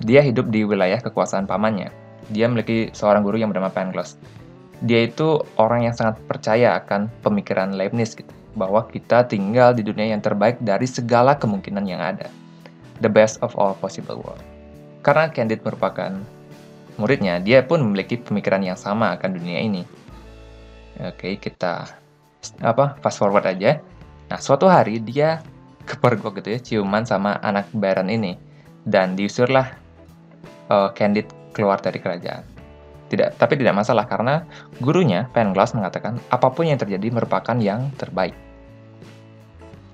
Dia 0.01 0.25
hidup 0.25 0.49
di 0.49 0.65
wilayah 0.65 0.99
kekuasaan 1.05 1.45
pamannya. 1.45 1.93
Dia 2.33 2.49
memiliki 2.49 2.89
seorang 2.97 3.21
guru 3.21 3.37
yang 3.37 3.53
bernama 3.53 3.69
Pangloss. 3.69 4.17
Dia 4.81 5.05
itu 5.05 5.45
orang 5.61 5.91
yang 5.91 5.95
sangat 5.95 6.17
percaya 6.25 6.79
akan 6.81 7.13
pemikiran 7.21 7.77
Leibniz 7.77 8.17
gitu, 8.17 8.31
bahwa 8.57 8.89
kita 8.89 9.29
tinggal 9.29 9.77
di 9.77 9.85
dunia 9.85 10.17
yang 10.17 10.25
terbaik 10.25 10.57
dari 10.65 10.89
segala 10.89 11.37
kemungkinan 11.37 11.85
yang 11.85 12.01
ada. 12.01 12.31
The 12.99 13.11
best 13.11 13.39
of 13.45 13.55
all 13.55 13.79
possible 13.79 14.19
world. 14.19 14.43
Karena 15.07 15.31
Candide 15.31 15.63
merupakan 15.63 16.11
muridnya, 16.99 17.39
dia 17.39 17.63
pun 17.63 17.79
memiliki 17.81 18.19
pemikiran 18.19 18.61
yang 18.61 18.75
sama 18.75 19.15
akan 19.15 19.39
dunia 19.39 19.63
ini. 19.63 19.83
Oke, 20.99 21.39
kita 21.39 21.87
apa 22.59 22.99
fast 22.99 23.23
forward 23.23 23.47
aja. 23.47 23.79
Nah, 24.29 24.39
suatu 24.43 24.67
hari 24.67 24.99
dia 24.99 25.41
kepergok 25.87 26.43
gitu 26.43 26.49
ya, 26.53 26.59
ciuman 26.61 27.07
sama 27.07 27.39
anak 27.41 27.71
Baron 27.73 28.11
ini 28.11 28.35
dan 28.83 29.15
diusurlah 29.15 29.67
eh, 30.69 30.91
Candide 30.99 31.31
keluar 31.55 31.79
dari 31.79 32.03
kerajaan. 32.03 32.45
Tidak, 33.09 33.41
tapi 33.41 33.57
tidak 33.57 33.73
masalah 33.73 34.05
karena 34.05 34.45
gurunya 34.85 35.25
Pangloss 35.33 35.73
mengatakan 35.73 36.21
apa 36.29 36.53
pun 36.53 36.69
yang 36.69 36.77
terjadi 36.77 37.09
merupakan 37.09 37.57
yang 37.57 37.89
terbaik. 37.97 38.37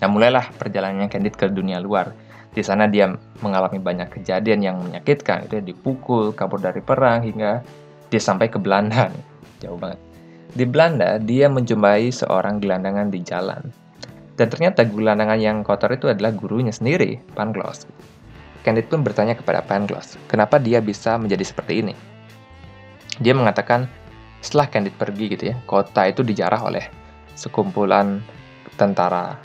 Nah, 0.02 0.08
mulailah 0.10 0.50
perjalanannya 0.58 1.06
Candide 1.06 1.38
ke 1.38 1.46
dunia 1.46 1.78
luar. 1.78 2.10
Di 2.54 2.62
sana 2.62 2.86
dia 2.86 3.10
mengalami 3.42 3.82
banyak 3.82 4.14
kejadian 4.14 4.62
yang 4.62 4.76
menyakitkan, 4.78 5.50
itu 5.50 5.58
dipukul, 5.58 6.30
kabur 6.30 6.62
dari 6.62 6.78
perang 6.78 7.26
hingga 7.26 7.66
dia 8.08 8.22
sampai 8.22 8.46
ke 8.46 8.62
Belanda. 8.62 9.10
Jauh 9.58 9.74
banget. 9.74 9.98
Di 10.54 10.62
Belanda, 10.62 11.18
dia 11.18 11.50
menjumpai 11.50 12.14
seorang 12.14 12.62
gelandangan 12.62 13.10
di 13.10 13.18
jalan. 13.26 13.74
Dan 14.38 14.46
ternyata 14.46 14.86
gelandangan 14.86 15.38
yang 15.38 15.66
kotor 15.66 15.90
itu 15.98 16.06
adalah 16.06 16.30
gurunya 16.30 16.70
sendiri, 16.70 17.18
Pangloss. 17.34 17.90
Candide 18.62 18.86
pun 18.86 19.02
bertanya 19.02 19.34
kepada 19.34 19.66
Pangloss, 19.66 20.14
kenapa 20.30 20.62
dia 20.62 20.78
bisa 20.78 21.18
menjadi 21.18 21.42
seperti 21.42 21.82
ini. 21.82 21.94
Dia 23.18 23.34
mengatakan, 23.34 23.90
setelah 24.42 24.70
Candide 24.70 24.94
pergi 24.94 25.24
gitu 25.34 25.44
ya, 25.50 25.58
kota 25.66 26.06
itu 26.06 26.22
dijarah 26.22 26.62
oleh 26.62 26.86
sekumpulan 27.34 28.22
tentara 28.78 29.38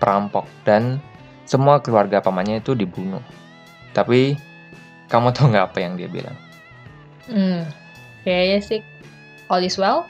perampok 0.00 0.48
dan 0.64 1.00
semua 1.48 1.80
keluarga 1.80 2.20
pamannya 2.20 2.60
itu 2.60 2.76
dibunuh. 2.76 3.24
Tapi 3.96 4.36
kamu 5.08 5.32
tahu 5.32 5.56
nggak 5.56 5.72
apa 5.72 5.78
yang 5.80 5.96
dia 5.96 6.12
bilang? 6.12 6.36
Hmm, 7.24 7.64
kayaknya 8.28 8.58
sih 8.60 8.80
all 9.48 9.64
is 9.64 9.80
well. 9.80 10.04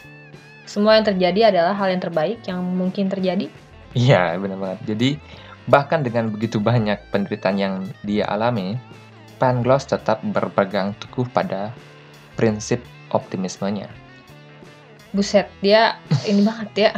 Semua 0.67 0.99
yang 0.99 1.07
terjadi 1.07 1.55
adalah 1.55 1.79
hal 1.79 1.95
yang 1.95 2.03
terbaik 2.03 2.43
yang 2.45 2.61
mungkin 2.61 3.07
terjadi. 3.07 3.47
Iya, 3.97 4.37
benar 4.37 4.59
banget. 4.61 4.81
Jadi, 4.85 5.11
bahkan 5.65 6.05
dengan 6.05 6.29
begitu 6.29 6.61
banyak 6.61 7.01
penderitaan 7.09 7.57
yang 7.57 7.75
dia 8.05 8.29
alami, 8.29 8.77
Pangloss 9.41 9.89
tetap 9.89 10.21
berpegang 10.21 10.93
teguh 11.01 11.25
pada 11.33 11.73
prinsip 12.37 12.85
optimismenya. 13.15 13.89
Buset, 15.17 15.49
dia 15.65 15.97
ini 16.29 16.45
banget 16.45 16.71
ya. 16.77 16.93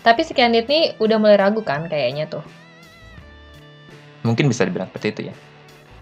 Tapi 0.00 0.24
si 0.24 0.32
Candide 0.32 0.64
nih 0.64 0.84
udah 0.96 1.20
mulai 1.20 1.36
ragu 1.36 1.60
kan 1.60 1.84
kayaknya 1.84 2.24
tuh. 2.32 2.40
Mungkin 4.22 4.48
bisa 4.50 4.68
dibilang 4.68 4.88
seperti 4.92 5.08
itu 5.16 5.22
ya. 5.32 5.34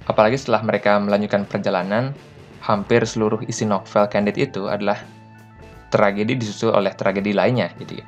Apalagi 0.08 0.40
setelah 0.40 0.64
mereka 0.64 0.96
melanjutkan 0.98 1.44
perjalanan, 1.44 2.16
hampir 2.64 3.04
seluruh 3.04 3.44
isi 3.46 3.68
novel 3.68 4.08
Candide 4.10 4.40
itu 4.40 4.66
adalah 4.66 4.98
tragedi 5.88 6.36
disusul 6.36 6.74
oleh 6.74 6.92
tragedi 6.92 7.32
lainnya 7.32 7.72
gitu 7.78 8.00
ya. 8.00 8.06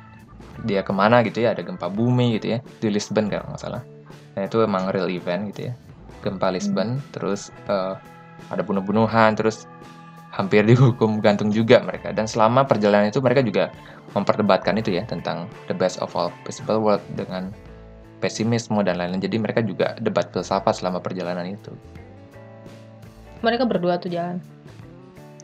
Dia 0.61 0.81
ke 0.85 0.93
mana 0.93 1.25
gitu 1.25 1.41
ya, 1.41 1.57
ada 1.57 1.65
gempa 1.65 1.89
bumi 1.89 2.37
gitu 2.37 2.57
ya, 2.57 2.59
di 2.81 2.89
Lisbon 2.93 3.31
kalau 3.31 3.49
nggak 3.53 3.61
salah. 3.61 3.81
Nah 4.37 4.41
itu 4.45 4.61
emang 4.61 4.89
real 4.93 5.09
event 5.09 5.49
gitu 5.53 5.71
ya. 5.71 5.73
Gempa 6.21 6.53
Lisbon, 6.53 7.01
terus 7.09 7.49
eh, 7.65 7.95
ada 8.49 8.61
bunuh-bunuhan, 8.61 9.33
terus 9.33 9.65
hampir 10.29 10.65
dihukum 10.69 11.21
gantung 11.23 11.49
juga 11.49 11.81
mereka. 11.81 12.13
Dan 12.13 12.29
selama 12.29 12.65
perjalanan 12.65 13.09
itu 13.09 13.21
mereka 13.23 13.41
juga 13.41 13.73
memperdebatkan 14.13 14.77
itu 14.77 14.93
ya, 14.93 15.03
tentang 15.07 15.49
the 15.65 15.75
best 15.75 15.97
of 16.03 16.13
all 16.13 16.29
possible 16.45 16.77
world 16.77 17.01
dengan 17.17 17.49
pesimisme 18.21 18.77
dan 18.85 19.01
lain-lain. 19.01 19.19
Jadi 19.19 19.35
mereka 19.41 19.65
juga 19.65 19.97
debat 19.97 20.29
filsafat 20.29 20.77
selama 20.77 21.01
perjalanan 21.01 21.49
itu. 21.49 21.73
Mereka 23.41 23.65
berdua 23.65 23.97
tuh 23.97 24.13
jalan. 24.13 24.37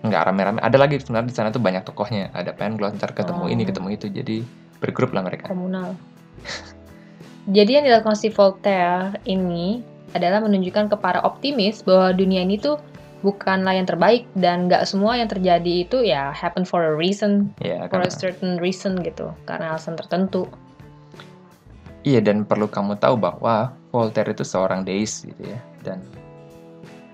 Nggak 0.06 0.22
rame-rame. 0.30 0.60
Ada 0.62 0.78
lagi 0.78 1.02
sebenarnya 1.02 1.30
di 1.30 1.36
sana 1.36 1.50
tuh 1.50 1.58
banyak 1.58 1.82
tokohnya. 1.82 2.30
Ada 2.38 2.54
Pangloss, 2.54 2.94
ntar 3.02 3.18
ketemu 3.18 3.44
Oh. 3.44 3.52
ini, 3.52 3.66
ketemu 3.66 3.88
itu. 3.98 4.06
Jadi 4.08 4.46
bergrup 4.78 5.10
lah 5.18 5.26
mereka. 5.26 5.50
komunal. 5.50 5.98
Jadi 7.50 7.82
yang 7.82 7.86
dilakukan 7.88 8.14
si 8.20 8.30
Voltaire 8.30 9.18
ini 9.26 9.82
adalah 10.14 10.44
menunjukkan 10.44 10.94
ke 10.94 10.96
para 11.00 11.24
optimis 11.24 11.82
bahwa 11.82 12.12
dunia 12.14 12.44
ini 12.44 12.60
tuh 12.60 12.78
bukanlah 13.26 13.74
yang 13.74 13.88
terbaik 13.90 14.30
dan 14.38 14.70
nggak 14.70 14.86
semua 14.86 15.18
yang 15.18 15.26
terjadi 15.26 15.90
itu 15.90 16.06
ya 16.06 16.30
happen 16.30 16.62
for 16.68 16.84
a 16.86 16.94
reason, 16.94 17.50
Ya, 17.58 17.90
for 17.90 18.04
a 18.04 18.06
karena, 18.06 18.14
certain 18.14 18.52
reason 18.62 19.00
gitu, 19.02 19.34
karena 19.50 19.74
alasan 19.74 19.98
tertentu. 19.98 20.46
Iya 22.08 22.20
dan 22.24 22.48
perlu 22.48 22.72
kamu 22.72 22.96
tahu 23.04 23.20
bahwa 23.20 23.76
Voltaire 23.92 24.32
itu 24.32 24.48
seorang 24.48 24.88
deis 24.88 25.28
gitu 25.28 25.44
ya. 25.44 25.60
Dan 25.84 26.00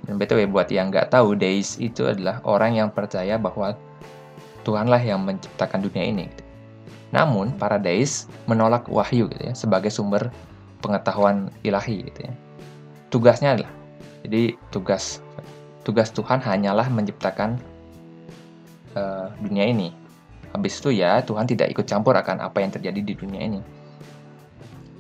dan 0.03 0.19
btw 0.19 0.45
buat 0.51 0.67
yang 0.67 0.91
nggak 0.91 1.15
tahu, 1.15 1.33
deis 1.33 1.79
itu 1.79 2.05
adalah 2.05 2.43
orang 2.43 2.75
yang 2.77 2.89
percaya 2.91 3.39
bahwa 3.39 3.73
Tuhanlah 4.63 4.99
yang 5.03 5.23
menciptakan 5.23 5.83
dunia 5.83 6.07
ini. 6.07 6.23
Gitu. 6.31 6.43
Namun 7.11 7.55
para 7.55 7.75
deis 7.75 8.31
menolak 8.47 8.87
wahyu 8.87 9.27
gitu 9.31 9.51
ya 9.51 9.53
sebagai 9.55 9.91
sumber 9.91 10.31
pengetahuan 10.79 11.51
ilahi 11.63 12.07
gitu 12.07 12.27
ya. 12.27 12.33
Tugasnya 13.11 13.49
adalah 13.59 13.73
jadi 14.23 14.55
tugas 14.71 15.19
tugas 15.83 16.09
Tuhan 16.15 16.39
hanyalah 16.39 16.87
menciptakan 16.87 17.59
eh, 18.95 19.27
dunia 19.43 19.67
ini. 19.67 19.91
Habis 20.55 20.79
itu 20.79 20.99
ya 21.01 21.19
Tuhan 21.23 21.43
tidak 21.47 21.75
ikut 21.75 21.85
campur 21.85 22.15
akan 22.15 22.39
apa 22.43 22.63
yang 22.63 22.71
terjadi 22.71 22.99
di 23.03 23.13
dunia 23.13 23.41
ini. 23.45 23.59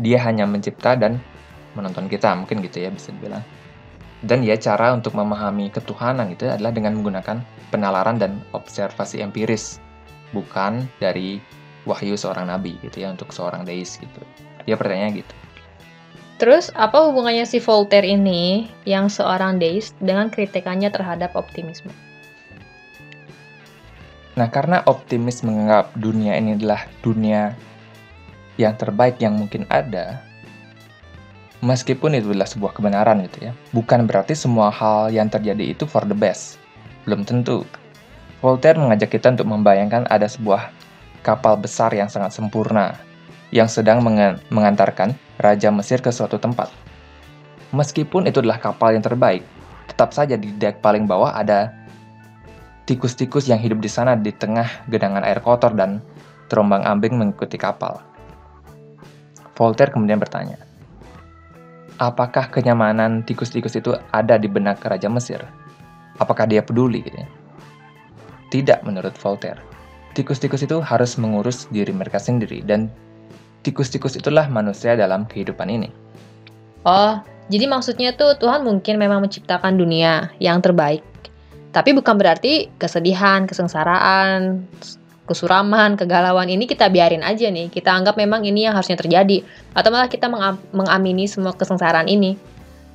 Dia 0.01 0.21
hanya 0.25 0.49
mencipta 0.49 0.97
dan 0.97 1.21
menonton 1.77 2.09
kita, 2.09 2.33
mungkin 2.33 2.61
gitu 2.61 2.81
ya 2.81 2.89
bisa 2.89 3.13
dibilang. 3.13 3.43
Dan 4.23 4.41
ya 4.41 4.55
cara 4.55 4.95
untuk 4.95 5.19
memahami 5.19 5.67
ketuhanan 5.67 6.31
itu 6.31 6.47
adalah 6.47 6.71
dengan 6.71 6.95
menggunakan 6.95 7.43
penalaran 7.69 8.15
dan 8.15 8.39
observasi 8.55 9.19
empiris, 9.19 9.83
bukan 10.31 10.87
dari 11.03 11.43
wahyu 11.83 12.15
seorang 12.15 12.47
nabi 12.47 12.79
gitu 12.79 13.03
ya 13.03 13.11
untuk 13.11 13.35
seorang 13.35 13.67
deis 13.67 13.99
gitu. 13.99 14.21
Dia 14.63 14.79
pertanyaannya 14.79 15.19
gitu. 15.19 15.33
Terus 16.41 16.71
apa 16.73 17.03
hubungannya 17.07 17.45
si 17.45 17.61
Voltaire 17.61 18.07
ini 18.07 18.67
yang 18.87 19.07
seorang 19.07 19.59
deis 19.61 19.93
dengan 20.01 20.31
kritikannya 20.31 20.89
terhadap 20.89 21.35
optimisme? 21.37 21.91
Nah, 24.33 24.49
karena 24.49 24.81
optimis 24.89 25.45
menganggap 25.45 25.93
dunia 25.93 26.33
ini 26.33 26.57
adalah 26.57 26.89
dunia 27.05 27.53
yang 28.59 28.77
terbaik 28.77 29.17
yang 29.17 29.33
mungkin 29.33 29.65
ada, 29.69 30.21
meskipun 31.63 32.19
itu 32.19 32.35
adalah 32.35 32.49
sebuah 32.49 32.75
kebenaran 32.75 33.23
gitu 33.25 33.49
ya, 33.49 33.51
bukan 33.71 34.05
berarti 34.05 34.35
semua 34.35 34.69
hal 34.69 35.09
yang 35.09 35.31
terjadi 35.31 35.73
itu 35.73 35.87
for 35.87 36.03
the 36.05 36.13
best. 36.13 36.59
Belum 37.07 37.23
tentu. 37.23 37.63
Voltaire 38.43 38.75
mengajak 38.75 39.15
kita 39.15 39.31
untuk 39.31 39.47
membayangkan 39.47 40.03
ada 40.11 40.27
sebuah 40.27 40.69
kapal 41.23 41.55
besar 41.55 41.95
yang 41.95 42.11
sangat 42.11 42.35
sempurna, 42.35 42.99
yang 43.55 43.71
sedang 43.71 44.03
menga- 44.03 44.43
mengantarkan 44.51 45.15
Raja 45.39 45.71
Mesir 45.71 46.03
ke 46.03 46.11
suatu 46.11 46.35
tempat. 46.35 46.67
Meskipun 47.71 48.27
itu 48.27 48.43
adalah 48.43 48.59
kapal 48.59 48.93
yang 48.93 49.01
terbaik, 49.01 49.41
tetap 49.89 50.13
saja 50.13 50.35
di 50.37 50.51
dek 50.53 50.83
paling 50.83 51.07
bawah 51.07 51.33
ada 51.33 51.73
tikus-tikus 52.83 53.47
yang 53.47 53.57
hidup 53.57 53.79
di 53.79 53.87
sana 53.87 54.19
di 54.19 54.35
tengah 54.35 54.67
genangan 54.91 55.23
air 55.23 55.39
kotor 55.39 55.71
dan 55.71 56.03
terombang-ambing 56.51 57.15
mengikuti 57.15 57.55
kapal. 57.55 58.03
Voltaire 59.53 59.93
kemudian 59.93 60.17
bertanya, 60.17 60.57
apakah 62.01 62.49
kenyamanan 62.49 63.21
tikus-tikus 63.21 63.77
itu 63.77 63.93
ada 64.09 64.41
di 64.41 64.49
benak 64.49 64.81
Raja 64.81 65.05
Mesir? 65.09 65.41
Apakah 66.17 66.49
dia 66.49 66.65
peduli? 66.65 67.05
Gitu 67.05 67.17
ya? 67.21 67.29
Tidak 68.49 68.79
menurut 68.85 69.13
Voltaire. 69.21 69.61
Tikus-tikus 70.13 70.61
itu 70.65 70.77
harus 70.81 71.17
mengurus 71.17 71.65
diri 71.73 71.89
mereka 71.89 72.21
sendiri 72.21 72.61
dan 72.61 72.89
tikus-tikus 73.65 74.13
itulah 74.13 74.45
manusia 74.45 74.93
dalam 74.93 75.25
kehidupan 75.25 75.69
ini. 75.69 75.89
Oh, 76.85 77.17
Jadi 77.51 77.67
maksudnya 77.67 78.15
tuh 78.15 78.39
Tuhan 78.39 78.63
mungkin 78.63 78.95
memang 78.95 79.19
menciptakan 79.19 79.75
dunia 79.75 80.31
yang 80.39 80.63
terbaik. 80.63 81.03
Tapi 81.75 81.91
bukan 81.91 82.15
berarti 82.15 82.71
kesedihan, 82.79 83.43
kesengsaraan, 83.43 84.63
kesuraman, 85.23 85.95
kegalauan 85.95 86.51
ini 86.51 86.67
kita 86.67 86.91
biarin 86.91 87.23
aja 87.23 87.47
nih. 87.47 87.71
Kita 87.71 87.91
anggap 87.93 88.19
memang 88.19 88.43
ini 88.43 88.67
yang 88.67 88.75
harusnya 88.75 88.99
terjadi. 88.99 89.43
Atau 89.75 89.89
malah 89.89 90.11
kita 90.11 90.27
mengamini 90.75 91.27
semua 91.27 91.55
kesengsaraan 91.55 92.11
ini. 92.11 92.35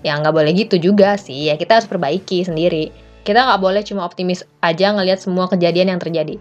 Ya 0.06 0.14
nggak 0.16 0.34
boleh 0.34 0.52
gitu 0.54 0.76
juga 0.78 1.16
sih. 1.16 1.48
Ya 1.48 1.56
kita 1.56 1.80
harus 1.80 1.88
perbaiki 1.88 2.44
sendiri. 2.44 2.94
Kita 3.26 3.44
nggak 3.44 3.60
boleh 3.60 3.82
cuma 3.84 4.04
optimis 4.06 4.44
aja 4.64 4.94
ngelihat 4.94 5.20
semua 5.20 5.48
kejadian 5.50 5.96
yang 5.96 6.00
terjadi. 6.00 6.38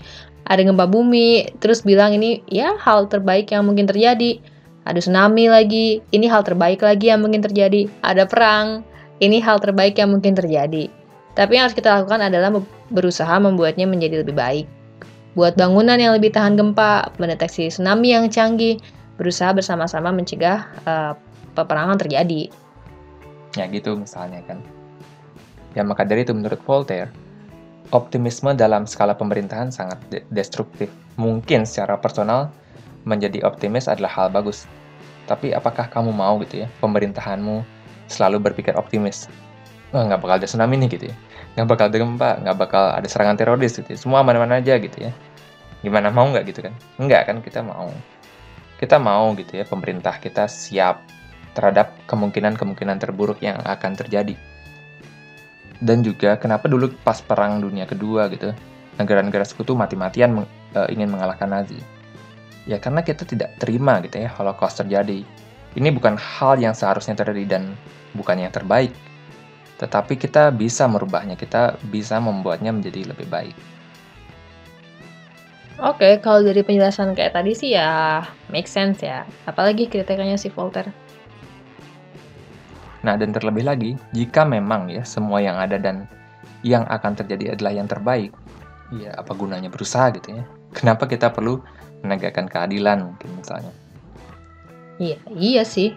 Ada 0.48 0.63
gempa 0.63 0.88
bumi, 0.88 1.60
terus 1.60 1.84
bilang 1.84 2.15
ini 2.15 2.39
ya 2.48 2.79
hal 2.79 3.12
terbaik 3.12 3.51
yang 3.51 3.67
mungkin 3.67 3.84
terjadi 3.84 4.39
ada 4.88 5.03
tsunami 5.03 5.51
lagi, 5.51 6.00
ini 6.15 6.32
hal 6.32 6.48
terbaik 6.48 6.79
lagi 6.79 7.12
yang 7.12 7.20
mungkin 7.20 7.44
terjadi, 7.44 7.91
ada 8.00 8.24
perang, 8.24 8.88
ini 9.20 9.44
hal 9.44 9.60
terbaik 9.60 10.00
yang 10.00 10.15
mungkin 10.15 10.32
terjadi. 10.32 10.88
Tapi 11.36 11.51
yang 11.60 11.67
harus 11.67 11.75
kita 11.75 11.91
lakukan 11.91 12.24
adalah 12.24 12.56
berusaha 12.88 13.36
membuatnya 13.36 13.84
menjadi 13.84 14.24
lebih 14.24 14.39
baik. 14.39 14.76
Buat 15.38 15.53
bangunan 15.53 16.01
yang 16.01 16.17
lebih 16.17 16.34
tahan 16.34 16.58
gempa, 16.58 17.13
mendeteksi 17.22 17.70
tsunami 17.70 18.10
yang 18.10 18.25
canggih, 18.25 18.82
berusaha 19.22 19.53
bersama-sama 19.53 20.10
mencegah 20.10 20.65
uh, 20.89 21.13
peperangan 21.53 22.01
terjadi. 22.01 22.50
Ya 23.53 23.70
gitu 23.70 23.94
misalnya 23.94 24.41
kan. 24.50 24.65
Ya 25.77 25.86
maka 25.86 26.10
dari 26.10 26.25
itu 26.25 26.34
menurut 26.34 26.58
Voltaire, 26.65 27.13
optimisme 27.94 28.58
dalam 28.58 28.89
skala 28.89 29.13
pemerintahan 29.13 29.70
sangat 29.70 30.01
de 30.10 30.25
destruktif. 30.34 30.89
Mungkin 31.22 31.70
secara 31.70 32.01
personal 32.01 32.50
menjadi 33.06 33.46
optimis 33.46 33.86
adalah 33.86 34.10
hal 34.10 34.34
bagus, 34.34 34.65
tapi 35.29 35.53
apakah 35.53 35.86
kamu 35.86 36.17
mau 36.17 36.41
gitu 36.41 36.65
ya, 36.65 36.67
pemerintahanmu 36.82 37.62
selalu 38.10 38.41
berpikir 38.41 38.74
optimis? 38.74 39.29
Wah, 39.94 40.01
nggak 40.01 40.20
bakal 40.20 40.36
ada 40.41 40.48
tsunami 40.50 40.82
nih 40.82 40.89
gitu 40.98 41.06
ya. 41.13 41.15
Nggak 41.56 41.67
bakal 41.72 41.86
ada 41.94 41.98
gempa, 41.98 42.29
nggak 42.41 42.58
bakal 42.58 42.84
ada 42.91 43.08
serangan 43.08 43.38
teroris 43.38 43.77
gitu 43.77 43.89
ya. 43.94 43.98
Semua 43.98 44.25
aman-aman 44.25 44.60
aja 44.60 44.75
gitu 44.82 44.98
ya. 44.98 45.12
Gimana 45.81 46.10
mau 46.10 46.29
nggak 46.29 46.46
gitu 46.50 46.65
kan? 46.65 46.74
Nggak 46.98 47.22
kan, 47.29 47.38
kita 47.41 47.62
mau. 47.62 47.93
Kita 48.77 48.98
mau 49.01 49.34
gitu 49.34 49.57
ya, 49.57 49.65
pemerintah 49.65 50.22
kita 50.22 50.46
siap 50.46 51.01
terhadap 51.57 51.98
kemungkinan-kemungkinan 52.05 53.01
terburuk 53.01 53.41
yang 53.41 53.57
akan 53.65 53.98
terjadi. 53.98 54.38
Dan 55.81 56.05
juga 56.05 56.38
kenapa 56.38 56.69
dulu 56.69 56.93
pas 57.01 57.22
perang 57.22 57.62
dunia 57.62 57.89
kedua 57.89 58.29
gitu, 58.29 58.53
negara-negara 58.98 59.46
sekutu 59.46 59.77
mati-matian 59.77 60.41
meng, 60.41 60.46
e, 60.74 60.79
ingin 60.93 61.10
mengalahkan 61.10 61.50
Nazi 61.50 61.77
Ya 62.67 62.84
karena 62.84 63.00
kita 63.00 63.24
tidak 63.24 63.55
terima 63.63 64.03
gitu 64.03 64.19
ya 64.19 64.29
Holocaust 64.36 64.84
terjadi. 64.84 65.24
Ini 65.77 65.89
bukan 65.96 66.19
hal 66.19 66.60
yang 66.60 66.75
seharusnya 66.75 67.15
terjadi 67.15 67.57
dan 67.57 67.63
bukan 68.12 68.43
yang 68.43 68.51
terbaik. 68.51 68.91
Tetapi 69.79 70.19
kita 70.19 70.51
bisa 70.51 70.84
merubahnya, 70.89 71.39
kita 71.39 71.79
bisa 71.88 72.19
membuatnya 72.19 72.75
menjadi 72.75 73.07
lebih 73.13 73.29
baik. 73.31 73.55
Oke, 75.77 76.17
kalau 76.25 76.41
dari 76.41 76.65
penjelasan 76.65 77.13
kayak 77.13 77.38
tadi 77.38 77.53
sih 77.53 77.77
ya 77.77 78.25
make 78.50 78.65
sense 78.65 79.05
ya. 79.05 79.29
Apalagi 79.46 79.86
kriteриanya 79.86 80.34
si 80.34 80.50
Voltaire. 80.50 80.89
Nah, 83.05 83.13
dan 83.13 83.29
terlebih 83.29 83.62
lagi, 83.62 83.93
jika 84.10 84.41
memang 84.41 84.89
ya 84.89 85.05
semua 85.05 85.38
yang 85.38 85.53
ada 85.62 85.77
dan 85.77 86.10
yang 86.65 86.81
akan 86.89 87.13
terjadi 87.13 87.53
adalah 87.53 87.77
yang 87.77 87.86
terbaik, 87.86 88.34
ya 88.89 89.13
apa 89.13 89.38
gunanya 89.38 89.69
berusaha 89.69 90.10
gitu 90.17 90.41
ya? 90.41 90.43
Kenapa 90.74 91.05
kita 91.05 91.29
perlu 91.29 91.62
menegakkan 92.01 92.50
keadilan 92.50 93.13
mungkin 93.13 93.29
misalnya. 93.38 93.74
Iya, 94.98 95.17
iya 95.38 95.63
sih. 95.65 95.93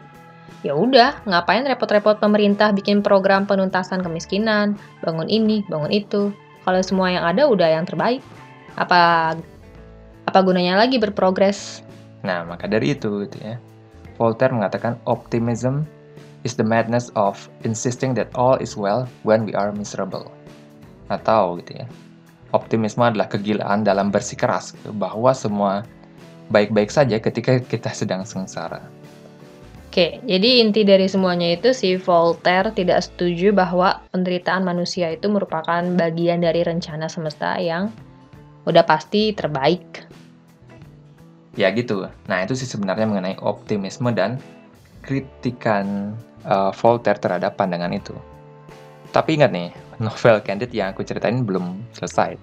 Ya 0.60 0.76
udah, 0.76 1.24
ngapain 1.24 1.64
repot-repot 1.64 2.20
pemerintah 2.20 2.68
bikin 2.76 3.00
program 3.00 3.48
penuntasan 3.48 4.04
kemiskinan, 4.04 4.76
bangun 5.00 5.24
ini, 5.24 5.64
bangun 5.72 5.88
itu. 5.88 6.36
Kalau 6.68 6.80
semua 6.84 7.08
yang 7.08 7.24
ada 7.24 7.48
udah 7.48 7.80
yang 7.80 7.88
terbaik. 7.88 8.20
Apa 8.76 9.34
apa 10.30 10.46
gunanya 10.46 10.78
lagi 10.78 11.02
berprogres? 11.02 11.82
Nah, 12.22 12.46
maka 12.46 12.70
dari 12.70 12.94
itu 12.94 13.26
gitu 13.26 13.36
ya. 13.42 13.58
Voltaire 14.14 14.54
mengatakan 14.54 14.94
optimism 15.10 15.82
is 16.46 16.54
the 16.54 16.62
madness 16.62 17.10
of 17.18 17.50
insisting 17.66 18.14
that 18.14 18.30
all 18.38 18.54
is 18.62 18.78
well 18.78 19.10
when 19.26 19.42
we 19.42 19.52
are 19.58 19.74
miserable. 19.74 20.30
Atau 21.10 21.58
gitu 21.58 21.82
ya, 21.82 21.86
optimisme 22.54 23.02
adalah 23.02 23.26
kegilaan 23.26 23.82
dalam 23.82 24.14
bersikeras 24.14 24.78
bahwa 24.94 25.34
semua 25.34 25.82
baik-baik 26.54 26.94
saja 26.94 27.18
ketika 27.18 27.58
kita 27.58 27.90
sedang 27.90 28.22
sengsara. 28.22 28.82
Oke, 29.90 30.22
jadi 30.22 30.62
inti 30.62 30.86
dari 30.86 31.10
semuanya 31.10 31.50
itu 31.58 31.74
si 31.74 31.98
Voltaire 31.98 32.70
tidak 32.70 33.02
setuju 33.02 33.50
bahwa 33.50 33.98
penderitaan 34.14 34.62
manusia 34.62 35.10
itu 35.10 35.26
merupakan 35.26 35.82
bagian 35.98 36.46
dari 36.46 36.62
rencana 36.62 37.10
semesta 37.10 37.58
yang 37.58 37.90
udah 38.70 38.86
pasti 38.86 39.34
terbaik. 39.34 40.06
Ya 41.58 41.70
gitu. 41.74 42.06
Nah 42.30 42.38
itu 42.46 42.54
sih 42.54 42.68
sebenarnya 42.68 43.10
mengenai 43.10 43.36
optimisme 43.42 44.10
dan 44.14 44.38
kritikan 45.02 46.14
uh, 46.46 46.70
Voltaire 46.70 47.18
terhadap 47.18 47.58
pandangan 47.58 47.90
itu. 47.90 48.14
Tapi 49.10 49.42
ingat 49.42 49.50
nih, 49.50 49.74
novel 49.98 50.38
Candid 50.46 50.70
yang 50.70 50.94
aku 50.94 51.02
ceritain 51.02 51.42
belum 51.42 51.82
selesai. 51.96 52.38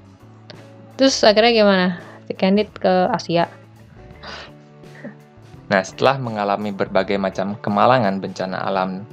Terus 0.99 1.15
akhirnya 1.23 1.53
gimana? 1.55 1.87
Candid 2.35 2.67
ke 2.75 3.07
Asia. 3.07 3.47
Nah, 5.67 5.83
setelah 5.83 6.19
mengalami 6.19 6.75
berbagai 6.75 7.15
macam 7.19 7.55
kemalangan 7.59 8.19
bencana 8.19 8.67
alam, 8.67 9.03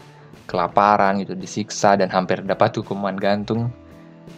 kelaparan 0.50 1.22
gitu, 1.22 1.34
disiksa 1.38 1.94
dan 1.94 2.10
hampir 2.10 2.42
dapat 2.42 2.74
hukuman 2.78 3.14
gantung, 3.14 3.70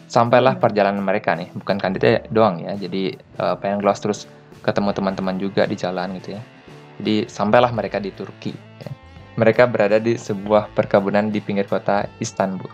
sampailah 0.09 0.57
perjalanan 0.61 1.05
mereka 1.05 1.33
nih, 1.37 1.49
bukan 1.57 1.77
Candidnya 1.81 2.25
doang 2.33 2.61
ya. 2.61 2.77
Jadi 2.77 3.17
uh, 3.41 3.57
pengen 3.57 3.81
Gloss 3.81 4.01
terus 4.05 4.29
ketemu 4.67 4.91
teman-teman 4.91 5.39
juga 5.39 5.63
di 5.65 5.79
jalan 5.79 6.19
gitu 6.19 6.35
ya. 6.35 6.43
Jadi 6.99 7.31
sampailah 7.31 7.71
mereka 7.71 8.03
di 8.03 8.11
Turki. 8.11 8.53
Ya. 8.83 8.91
Mereka 9.37 9.69
berada 9.71 10.03
di 10.03 10.19
sebuah 10.19 10.75
perkebunan 10.75 11.31
di 11.31 11.39
pinggir 11.39 11.69
kota 11.71 12.09
Istanbul. 12.19 12.73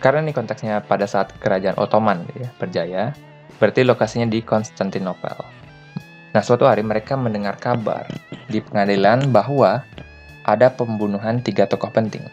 Karena 0.00 0.24
ini 0.24 0.32
konteksnya 0.32 0.80
pada 0.80 1.04
saat 1.04 1.36
kerajaan 1.38 1.76
Ottoman 1.76 2.24
gitu 2.32 2.48
ya, 2.48 2.50
berjaya, 2.56 3.02
berarti 3.60 3.84
lokasinya 3.84 4.32
di 4.32 4.40
Konstantinopel. 4.40 5.36
Nah, 6.32 6.40
suatu 6.40 6.64
hari 6.64 6.80
mereka 6.80 7.20
mendengar 7.20 7.60
kabar 7.60 8.08
di 8.48 8.64
pengadilan 8.64 9.28
bahwa 9.28 9.84
ada 10.48 10.72
pembunuhan 10.72 11.44
tiga 11.44 11.68
tokoh 11.68 11.92
penting. 11.92 12.24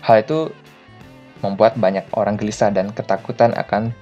Hal 0.00 0.24
itu 0.24 0.48
membuat 1.44 1.76
banyak 1.76 2.08
orang 2.16 2.40
gelisah 2.40 2.72
dan 2.72 2.88
ketakutan 2.96 3.52
akan 3.52 3.92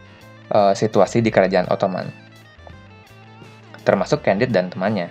uh, 0.54 0.70
situasi 0.70 1.18
di 1.18 1.34
kerajaan 1.34 1.66
Ottoman. 1.66 2.27
Termasuk 3.86 4.22
Candid 4.22 4.50
dan 4.54 4.70
temannya. 4.70 5.10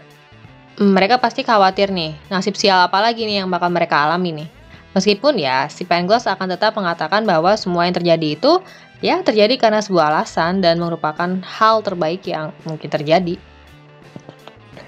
Mereka 0.78 1.18
pasti 1.18 1.42
khawatir 1.42 1.90
nih, 1.90 2.14
nasib 2.30 2.54
sial 2.54 2.78
apa 2.86 3.02
lagi 3.02 3.26
nih 3.26 3.42
yang 3.42 3.50
bakal 3.50 3.74
mereka 3.74 4.06
alami 4.06 4.30
nih. 4.30 4.50
Meskipun 4.94 5.38
ya, 5.38 5.66
si 5.70 5.86
Pangloss 5.86 6.30
akan 6.30 6.54
tetap 6.54 6.78
mengatakan 6.78 7.26
bahwa 7.26 7.54
semua 7.58 7.90
yang 7.90 7.98
terjadi 7.98 8.38
itu 8.38 8.62
ya 9.02 9.22
terjadi 9.22 9.58
karena 9.58 9.82
sebuah 9.82 10.10
alasan 10.10 10.62
dan 10.62 10.82
merupakan 10.82 11.38
hal 11.42 11.82
terbaik 11.86 12.26
yang 12.26 12.54
mungkin 12.66 12.90
terjadi. 12.90 13.38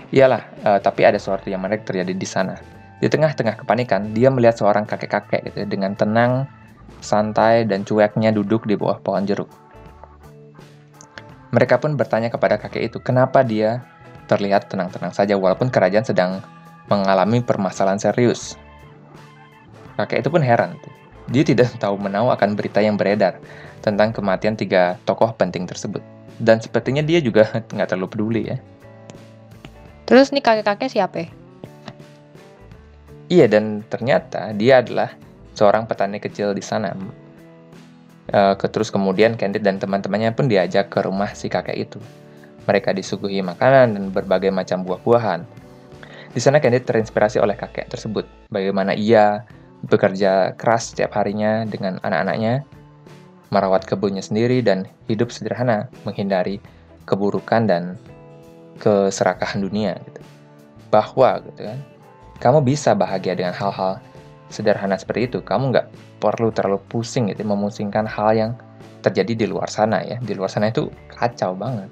Iyalah, 0.10 0.42
uh, 0.65 0.80
tapi 0.82 1.06
ada 1.06 1.22
sesuatu 1.22 1.50
yang 1.54 1.62
menarik 1.62 1.86
terjadi 1.86 2.13
di 2.13 2.26
sana. 2.26 2.58
Di 2.98 3.06
tengah-tengah 3.06 3.62
kepanikan, 3.62 4.10
dia 4.12 4.34
melihat 4.34 4.58
seorang 4.58 4.89
kakek-kakek 4.89 5.54
gitu, 5.54 5.70
dengan 5.70 5.94
tenang, 5.94 6.50
santai, 7.00 7.63
dan 7.70 7.86
cueknya 7.86 8.34
duduk 8.34 8.65
di 8.65 8.74
bawah 8.74 8.98
pohon 9.00 9.30
jeruk. 9.30 9.50
Mereka 11.50 11.82
pun 11.82 11.98
bertanya 11.98 12.30
kepada 12.30 12.62
kakek 12.62 12.94
itu, 12.94 12.98
kenapa 13.02 13.42
dia 13.42 13.82
terlihat 14.30 14.70
tenang-tenang 14.70 15.10
saja 15.10 15.34
walaupun 15.34 15.74
kerajaan 15.74 16.06
sedang 16.06 16.32
mengalami 16.86 17.42
permasalahan 17.42 17.98
serius. 17.98 18.54
Kakek 19.98 20.22
itu 20.22 20.30
pun 20.30 20.46
heran. 20.46 20.78
Dia 21.30 21.42
tidak 21.46 21.74
tahu 21.82 21.98
menahu 21.98 22.30
akan 22.30 22.54
berita 22.54 22.82
yang 22.82 22.98
beredar 22.98 23.42
tentang 23.82 24.14
kematian 24.14 24.54
tiga 24.54 24.98
tokoh 25.06 25.34
penting 25.34 25.66
tersebut. 25.66 26.02
Dan 26.38 26.62
sepertinya 26.62 27.02
dia 27.02 27.18
juga 27.22 27.50
nggak 27.74 27.90
terlalu 27.90 28.08
peduli 28.10 28.42
ya. 28.54 28.58
Terus 30.06 30.34
nih 30.34 30.42
kakek-kakek 30.42 30.90
siapa? 30.90 31.30
Iya, 33.30 33.46
dan 33.46 33.86
ternyata 33.86 34.50
dia 34.58 34.82
adalah 34.82 35.14
seorang 35.54 35.86
petani 35.86 36.18
kecil 36.18 36.58
di 36.58 36.66
sana. 36.66 36.98
Uh, 38.30 38.54
terus 38.54 38.94
kemudian 38.94 39.34
Candid 39.34 39.65
dan 39.65 39.82
teman-temannya 39.82 40.30
pun 40.38 40.46
diajak 40.46 40.94
ke 40.94 41.02
rumah 41.02 41.34
si 41.34 41.50
kakek 41.50 41.78
itu. 41.89 42.00
Mereka 42.70 42.94
disuguhi 42.94 43.42
makanan 43.42 43.98
dan 43.98 44.04
berbagai 44.13 44.54
macam 44.54 44.86
buah-buahan. 44.86 45.42
Di 46.30 46.38
sana 46.38 46.62
Candid 46.62 46.86
terinspirasi 46.86 47.42
oleh 47.42 47.58
kakek 47.58 47.89
tersebut, 47.89 48.30
bagaimana 48.54 48.94
ia 48.94 49.50
bekerja 49.82 50.54
keras 50.54 50.94
setiap 50.94 51.18
harinya 51.18 51.65
dengan 51.65 51.98
anak-anaknya, 52.06 52.62
merawat 53.50 53.89
kebunnya 53.89 54.22
sendiri 54.22 54.62
dan 54.62 54.86
hidup 55.10 55.34
sederhana, 55.34 55.89
menghindari 56.06 56.62
keburukan 57.10 57.65
dan 57.65 57.98
keserakahan 58.78 59.65
dunia 59.65 59.98
gitu. 60.06 60.22
Bahwa 60.94 61.42
gitu 61.42 61.65
kan, 61.65 61.80
kamu 62.38 62.62
bisa 62.62 62.94
bahagia 62.94 63.34
dengan 63.34 63.58
hal-hal 63.58 63.98
sederhana 64.50 64.98
seperti 64.98 65.30
itu. 65.30 65.40
Kamu 65.42 65.72
nggak 65.72 65.88
perlu 66.20 66.50
terlalu 66.52 66.82
pusing 66.90 67.30
gitu, 67.32 67.46
memusingkan 67.46 68.06
hal 68.06 68.36
yang 68.36 68.52
terjadi 69.06 69.34
di 69.34 69.46
luar 69.48 69.70
sana 69.72 70.04
ya. 70.04 70.20
Di 70.20 70.36
luar 70.36 70.52
sana 70.52 70.70
itu 70.70 70.92
kacau 71.14 71.56
banget. 71.56 71.88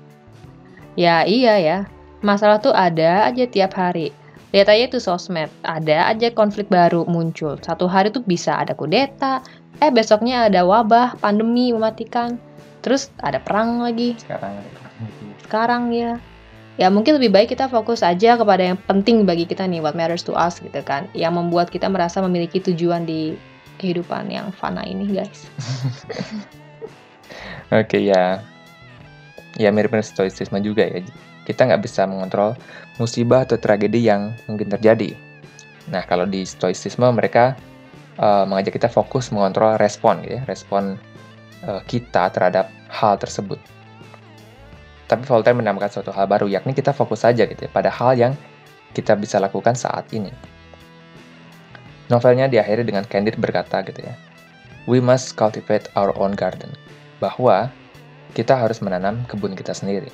Ya 0.98 1.24
iya 1.24 1.62
ya, 1.62 1.78
masalah 2.26 2.58
tuh 2.58 2.74
ada 2.74 3.30
aja 3.30 3.46
tiap 3.46 3.78
hari. 3.78 4.10
Lihat 4.56 4.68
aja 4.72 4.86
tuh 4.98 5.04
sosmed, 5.04 5.52
ada 5.62 6.10
aja 6.10 6.34
konflik 6.34 6.72
baru 6.72 7.06
muncul. 7.06 7.60
Satu 7.62 7.86
hari 7.86 8.10
tuh 8.10 8.24
bisa 8.26 8.58
ada 8.58 8.74
kudeta, 8.74 9.44
eh 9.84 9.92
besoknya 9.94 10.50
ada 10.50 10.66
wabah, 10.66 11.20
pandemi 11.20 11.70
mematikan. 11.70 12.40
Terus 12.82 13.12
ada 13.20 13.38
perang 13.44 13.84
lagi. 13.84 14.16
Sekarang 14.18 14.54
Sekarang 15.44 15.84
ya. 15.92 16.18
Ya 16.78 16.94
mungkin 16.94 17.18
lebih 17.18 17.34
baik 17.34 17.58
kita 17.58 17.66
fokus 17.74 18.06
aja 18.06 18.38
kepada 18.38 18.62
yang 18.62 18.78
penting 18.78 19.26
bagi 19.26 19.50
kita 19.50 19.66
nih, 19.66 19.82
what 19.82 19.98
matters 19.98 20.22
to 20.22 20.38
us 20.38 20.62
gitu 20.62 20.78
kan. 20.86 21.10
Yang 21.18 21.34
membuat 21.42 21.74
kita 21.74 21.90
merasa 21.90 22.22
memiliki 22.22 22.62
tujuan 22.62 23.02
di 23.10 23.34
kehidupan 23.82 24.30
yang 24.30 24.54
fana 24.54 24.86
ini 24.86 25.10
guys. 25.10 25.50
Oke 27.82 28.00
ya, 28.00 28.46
ya 29.58 29.70
mirip-mirip 29.74 30.06
stoicisme 30.06 30.62
juga 30.62 30.86
ya. 30.86 31.02
Kita 31.50 31.66
nggak 31.66 31.82
bisa 31.82 32.06
mengontrol 32.06 32.54
musibah 33.02 33.44
atau 33.50 33.58
tragedi 33.58 34.06
yang 34.06 34.38
mungkin 34.46 34.70
terjadi. 34.70 35.18
Nah 35.90 36.06
kalau 36.06 36.30
di 36.30 36.46
stoicisme 36.46 37.10
mereka 37.10 37.58
uh, 38.22 38.46
mengajak 38.46 38.78
kita 38.78 38.90
fokus 38.92 39.34
mengontrol 39.34 39.82
respon, 39.82 40.22
gitu 40.22 40.38
ya, 40.38 40.44
respon 40.46 41.02
uh, 41.66 41.82
kita 41.90 42.30
terhadap 42.34 42.70
hal 42.94 43.18
tersebut. 43.18 43.58
Tapi 45.08 45.24
Voltaire 45.24 45.56
menambahkan 45.56 46.00
suatu 46.00 46.12
hal 46.12 46.28
baru, 46.28 46.52
yakni 46.52 46.76
kita 46.76 46.92
fokus 46.92 47.24
saja 47.24 47.48
gitu 47.48 47.64
ya, 47.64 47.72
pada 47.72 47.88
hal 47.88 48.20
yang 48.20 48.34
kita 48.92 49.16
bisa 49.16 49.40
lakukan 49.40 49.74
saat 49.74 50.08
ini. 50.12 50.32
Novelnya 52.12 52.48
diakhiri 52.48 52.84
dengan 52.88 53.08
Candide 53.08 53.40
berkata 53.40 53.84
gitu 53.88 54.04
ya, 54.04 54.16
We 54.88 55.04
must 55.04 55.36
cultivate 55.36 55.92
our 56.00 56.16
own 56.16 56.36
garden. 56.36 56.72
Bahwa 57.20 57.72
kita 58.36 58.56
harus 58.56 58.80
menanam 58.84 59.24
kebun 59.28 59.56
kita 59.56 59.76
sendiri. 59.76 60.12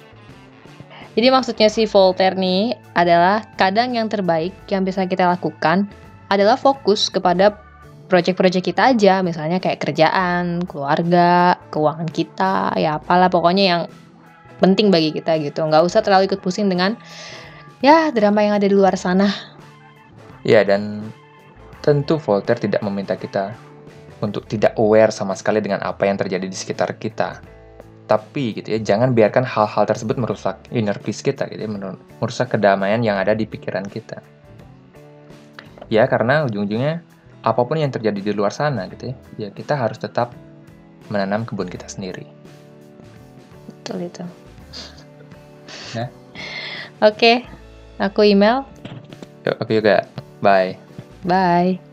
Jadi 1.13 1.27
maksudnya 1.29 1.69
si 1.69 1.85
Voltaire 1.85 2.33
nih 2.33 2.73
adalah 2.97 3.45
kadang 3.53 3.93
yang 3.93 4.09
terbaik 4.09 4.53
yang 4.69 4.81
bisa 4.81 5.05
kita 5.05 5.29
lakukan 5.29 5.85
adalah 6.33 6.57
fokus 6.57 7.13
kepada 7.13 7.53
proyek-proyek 8.09 8.73
kita 8.73 8.93
aja, 8.93 9.21
misalnya 9.21 9.61
kayak 9.61 9.81
kerjaan, 9.81 10.65
keluarga, 10.65 11.57
keuangan 11.69 12.09
kita, 12.09 12.73
ya 12.77 12.97
apalah 12.97 13.29
pokoknya 13.29 13.63
yang 13.65 13.81
penting 14.63 14.87
bagi 14.87 15.11
kita 15.11 15.35
gitu. 15.43 15.67
Nggak 15.67 15.83
usah 15.83 15.99
terlalu 15.99 16.31
ikut 16.31 16.39
pusing 16.39 16.71
dengan 16.71 16.95
ya 17.83 18.07
drama 18.15 18.39
yang 18.39 18.55
ada 18.55 18.63
di 18.63 18.71
luar 18.71 18.95
sana. 18.95 19.27
Ya, 20.47 20.63
dan 20.63 21.11
tentu 21.83 22.15
Voltaire 22.15 22.63
tidak 22.63 22.79
meminta 22.79 23.19
kita 23.19 23.51
untuk 24.23 24.47
tidak 24.47 24.71
aware 24.79 25.11
sama 25.11 25.35
sekali 25.35 25.59
dengan 25.59 25.83
apa 25.83 26.07
yang 26.07 26.15
terjadi 26.15 26.47
di 26.47 26.55
sekitar 26.55 26.95
kita. 26.95 27.43
Tapi 28.07 28.55
gitu 28.59 28.71
ya, 28.71 28.79
jangan 28.79 29.11
biarkan 29.11 29.43
hal-hal 29.43 29.83
tersebut 29.83 30.15
merusak 30.15 30.59
inner 30.71 30.95
peace 30.99 31.19
kita 31.19 31.47
gitu 31.51 31.67
ya, 31.67 31.71
merusak 32.19 32.55
kedamaian 32.55 33.03
yang 33.03 33.19
ada 33.19 33.35
di 33.35 33.43
pikiran 33.43 33.83
kita. 33.87 34.23
Ya, 35.91 36.07
karena 36.07 36.47
ujung-ujungnya 36.47 37.03
apa 37.43 37.61
pun 37.67 37.75
yang 37.75 37.91
terjadi 37.91 38.19
di 38.19 38.31
luar 38.31 38.55
sana 38.55 38.87
gitu 38.87 39.11
ya, 39.11 39.15
ya 39.47 39.49
kita 39.51 39.75
harus 39.75 39.99
tetap 39.99 40.31
menanam 41.11 41.43
kebun 41.43 41.67
kita 41.67 41.87
sendiri. 41.87 42.27
Betul 43.67 44.07
itu. 44.07 44.42
Ya. 45.93 46.09
Oke, 47.01 47.45
aku 48.01 48.25
email. 48.25 48.65
Yuk, 49.45 49.55
aku 49.61 49.71
juga. 49.77 50.07
Bye. 50.41 50.75
Bye. 51.23 51.92